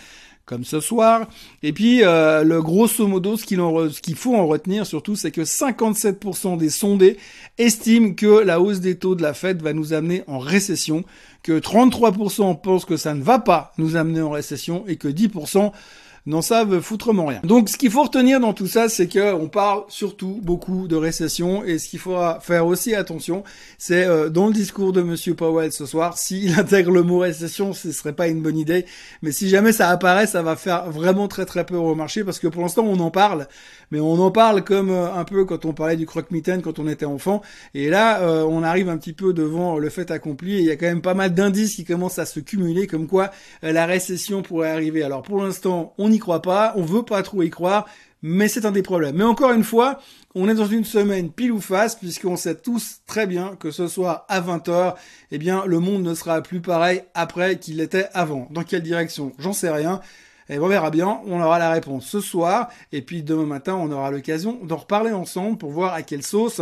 comme 0.51 0.65
ce 0.65 0.81
soir. 0.81 1.29
Et 1.63 1.73
puis, 1.73 2.01
le 2.01 2.59
grosso 2.61 3.07
modo, 3.07 3.37
ce 3.37 3.45
qu'il 3.45 4.17
faut 4.17 4.35
en 4.35 4.49
retenir 4.49 4.85
surtout, 4.85 5.15
c'est 5.15 5.31
que 5.31 5.43
57% 5.43 6.59
des 6.59 6.71
sondés 6.71 7.19
estiment 7.57 8.15
que 8.15 8.41
la 8.41 8.61
hausse 8.61 8.81
des 8.81 8.97
taux 8.97 9.15
de 9.15 9.23
la 9.23 9.33
Fed 9.33 9.63
va 9.63 9.73
nous 9.73 9.93
amener 9.93 10.25
en 10.27 10.41
récession, 10.41 11.05
que 11.45 11.61
33% 11.61 12.61
pensent 12.61 12.85
que 12.85 12.97
ça 12.97 13.15
ne 13.15 13.23
va 13.23 13.39
pas 13.39 13.73
nous 13.79 13.95
amener 13.95 14.23
en 14.23 14.31
récession 14.31 14.85
et 14.89 14.97
que 14.97 15.07
10% 15.07 15.71
n'en 16.27 16.43
savent 16.43 16.81
foutrement 16.81 17.27
rien. 17.27 17.41
Donc 17.45 17.69
ce 17.69 17.77
qu'il 17.77 17.91
faut 17.91 18.03
retenir 18.03 18.41
dans 18.41 18.53
tout 18.53 18.67
ça, 18.67 18.89
c'est 18.89 19.07
que 19.07 19.33
on 19.33 19.49
parle 19.49 19.85
surtout 19.89 20.41
beaucoup 20.43 20.89
de 20.89 20.97
récession 20.97 21.65
et 21.65 21.79
ce 21.79 21.89
qu'il 21.89 21.99
faudra 21.99 22.41
faire 22.41 22.67
aussi 22.67 22.95
attention, 22.95 23.43
c'est 23.79 24.05
euh, 24.05 24.29
dans 24.29 24.47
le 24.47 24.53
discours 24.53 24.93
de 24.93 25.03
Monsieur 25.03 25.35
Powell 25.35 25.73
ce 25.73 25.87
soir, 25.87 26.19
s'il 26.19 26.53
intègre 26.59 26.93
le 26.93 27.03
mot 27.03 27.19
récession, 27.19 27.73
ce 27.73 27.93
serait 27.93 28.13
pas 28.13 28.29
une 28.29 28.43
bonne 28.43 28.59
idée, 28.59 28.85
mais 29.23 29.33
si 29.33 29.49
jamais 29.49 29.73
ça 29.73 29.89
apparaît, 29.89 30.27
ça 30.27 30.43
va 30.43 30.57
faire 30.57 30.91
vraiment 30.91 31.29
très 31.29 31.47
très 31.47 31.65
peur 31.65 31.83
au 31.83 31.95
marché 31.95 32.25
parce 32.25 32.39
que 32.39 32.49
pour 32.49 32.63
l'instant 32.63 32.85
on 32.85 33.01
en 33.01 33.11
parle, 33.11 33.49
mais 33.91 34.01
on 34.01 34.21
en 34.21 34.31
parle 34.31 34.63
comme 34.63 34.91
euh, 34.91 35.13
un 35.15 35.25
peu 35.25 35.45
quand 35.45 35.65
on 35.65 35.73
parlait 35.73 35.97
du 35.97 36.07
croque-mitaine 36.07 36.63
quand 36.63 36.79
on 36.79 36.89
était 36.89 37.07
enfant, 37.07 37.41
et 37.75 37.89
là 37.89 38.21
euh, 38.21 38.45
on 38.45 38.63
arrive 38.63 38.89
un 38.89 38.99
petit 38.99 39.15
peu 39.15 39.33
devant 39.33 39.79
le 39.79 39.89
fait 39.89 40.11
accompli 40.11 40.57
et 40.57 40.59
il 40.59 40.67
y 40.67 40.71
a 40.71 40.77
quand 40.77 40.87
même 40.87 41.03
pas 41.03 41.15
mal 41.15 41.33
d'indices 41.33 41.77
qui 41.77 41.85
commencent 41.85 42.19
à 42.19 42.27
se 42.27 42.41
cumuler 42.41 42.87
comme 42.87 43.07
quoi 43.07 43.31
la 43.63 43.87
récession 43.87 44.43
pourrait 44.43 44.71
arriver. 44.71 45.03
Alors 45.03 45.23
pour 45.23 45.43
l'instant 45.43 45.95
n'y 46.11 46.19
croit 46.19 46.43
pas, 46.43 46.75
on 46.77 46.83
veut 46.83 47.03
pas 47.03 47.23
trop 47.23 47.43
y 47.43 47.51
croire, 47.51 47.87
mais 48.23 48.49
c'est 48.49 48.67
un 48.67 48.73
des 48.73 48.83
problèmes. 48.83 49.17
Mais 49.17 49.25
encore 49.25 49.53
une 49.53 49.65
fois, 49.65 50.01
on 50.35 50.49
est 50.49 50.55
dans 50.55 50.67
une 50.67 50.85
semaine 50.85 51.31
pile 51.31 51.53
ou 51.53 51.61
face, 51.61 51.97
puisqu'on 51.97 52.37
sait 52.37 52.55
tous 52.55 53.01
très 53.07 53.27
bien 53.27 53.57
que 53.59 53.71
ce 53.71 53.89
soir 53.89 54.27
à 54.29 54.41
20h, 54.41 54.95
eh 55.31 55.39
bien, 55.39 55.65
le 55.67 55.81
monde 55.81 56.03
ne 56.03 56.15
sera 56.15 56.43
plus 56.43 56.61
pareil 56.61 57.03
après 57.15 57.59
qu'il 57.59 57.81
était 57.81 58.09
avant. 58.13 58.47
Dans 58.51 58.63
quelle 58.63 58.83
direction? 58.83 59.33
J'en 59.39 59.53
sais 59.53 59.71
rien. 59.71 60.01
Et 60.49 60.59
on 60.59 60.67
verra 60.67 60.91
bien, 60.91 61.21
on 61.27 61.41
aura 61.41 61.59
la 61.61 61.71
réponse 61.71 62.07
ce 62.07 62.21
soir, 62.21 62.69
et 62.91 63.03
puis 63.03 63.23
demain 63.23 63.47
matin, 63.47 63.77
on 63.77 63.93
aura 63.93 64.11
l'occasion 64.11 64.59
d'en 64.65 64.79
reparler 64.79 65.13
ensemble 65.13 65.59
pour 65.59 65.71
voir 65.71 65.95
à 65.95 66.03
quelle 66.03 66.25
sauce 66.25 66.61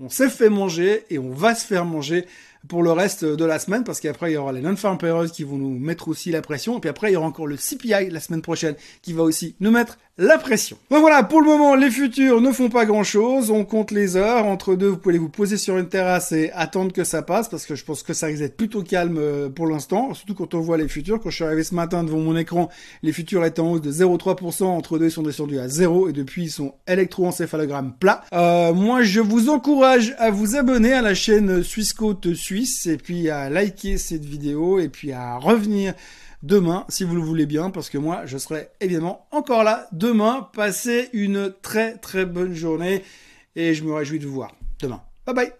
on 0.00 0.08
s'est 0.08 0.30
fait 0.30 0.48
manger 0.48 1.04
et 1.10 1.18
on 1.18 1.30
va 1.30 1.54
se 1.54 1.66
faire 1.66 1.84
manger 1.84 2.26
pour 2.66 2.82
le 2.82 2.92
reste 2.92 3.24
de 3.24 3.44
la 3.44 3.58
semaine, 3.58 3.84
parce 3.84 4.00
qu'après, 4.00 4.30
il 4.30 4.34
y 4.34 4.36
aura 4.36 4.52
les 4.52 4.60
non-farm 4.60 4.98
payrolls 4.98 5.30
qui 5.30 5.44
vont 5.44 5.56
nous 5.56 5.78
mettre 5.78 6.08
aussi 6.08 6.30
la 6.30 6.42
pression, 6.42 6.78
et 6.78 6.80
puis 6.80 6.90
après, 6.90 7.10
il 7.10 7.14
y 7.14 7.16
aura 7.16 7.26
encore 7.26 7.46
le 7.46 7.56
CPI 7.56 8.10
la 8.10 8.20
semaine 8.20 8.42
prochaine 8.42 8.74
qui 9.02 9.12
va 9.12 9.22
aussi 9.22 9.54
nous 9.60 9.70
mettre 9.70 9.98
la 10.18 10.36
pression. 10.36 10.76
Donc 10.90 11.00
voilà, 11.00 11.22
pour 11.22 11.40
le 11.40 11.46
moment, 11.46 11.76
les 11.76 11.90
futurs 11.90 12.40
ne 12.40 12.50
font 12.50 12.68
pas 12.68 12.84
grand 12.84 13.04
chose. 13.04 13.52
On 13.52 13.64
compte 13.64 13.92
les 13.92 14.16
heures. 14.16 14.46
Entre 14.46 14.74
deux, 14.74 14.88
vous 14.88 14.96
pouvez 14.96 15.16
vous 15.16 15.28
poser 15.28 15.56
sur 15.56 15.78
une 15.78 15.88
terrasse 15.88 16.32
et 16.32 16.50
attendre 16.52 16.92
que 16.92 17.04
ça 17.04 17.22
passe 17.22 17.48
parce 17.48 17.66
que 17.66 17.76
je 17.76 17.84
pense 17.84 18.02
que 18.02 18.12
ça 18.12 18.26
risque 18.26 18.40
d'être 18.40 18.56
plutôt 18.56 18.82
calme 18.82 19.16
euh, 19.18 19.48
pour 19.48 19.68
l'instant. 19.68 20.12
Surtout 20.14 20.34
quand 20.34 20.54
on 20.54 20.60
voit 20.60 20.76
les 20.76 20.88
futurs. 20.88 21.20
Quand 21.20 21.30
je 21.30 21.36
suis 21.36 21.44
arrivé 21.44 21.62
ce 21.62 21.74
matin 21.74 22.02
devant 22.02 22.18
mon 22.18 22.36
écran, 22.36 22.68
les 23.04 23.12
futurs 23.12 23.44
étaient 23.44 23.60
en 23.60 23.70
hausse 23.70 23.80
de 23.80 23.92
0,3%. 23.92 24.64
Entre 24.64 24.98
deux, 24.98 25.06
ils 25.06 25.12
sont 25.12 25.22
descendus 25.22 25.60
à 25.60 25.68
0 25.68 26.08
et 26.08 26.12
depuis, 26.12 26.44
ils 26.44 26.50
sont 26.50 26.74
électroencéphalogramme 26.88 27.94
plat. 27.98 28.24
Euh, 28.32 28.74
moi, 28.74 29.02
je 29.02 29.20
vous 29.20 29.48
encourage 29.50 30.16
à 30.18 30.30
vous 30.30 30.56
abonner 30.56 30.94
à 30.94 31.02
la 31.02 31.14
chaîne 31.14 31.62
Suisse 31.62 31.92
Côte 31.92 32.34
Suisse 32.34 32.86
et 32.86 32.96
puis 32.96 33.30
à 33.30 33.48
liker 33.50 33.98
cette 33.98 34.24
vidéo 34.24 34.80
et 34.80 34.88
puis 34.88 35.12
à 35.12 35.36
revenir 35.36 35.94
demain, 36.42 36.84
si 36.88 37.04
vous 37.04 37.14
le 37.14 37.22
voulez 37.22 37.46
bien, 37.46 37.70
parce 37.70 37.90
que 37.90 37.98
moi, 37.98 38.26
je 38.26 38.38
serai 38.38 38.68
évidemment 38.80 39.26
encore 39.30 39.64
là 39.64 39.88
demain. 39.92 40.48
Passez 40.54 41.08
une 41.12 41.52
très 41.62 41.96
très 41.98 42.26
bonne 42.26 42.54
journée 42.54 43.04
et 43.56 43.74
je 43.74 43.84
me 43.84 43.92
réjouis 43.92 44.18
de 44.18 44.26
vous 44.26 44.34
voir 44.34 44.54
demain. 44.80 45.02
Bye 45.26 45.34
bye 45.34 45.52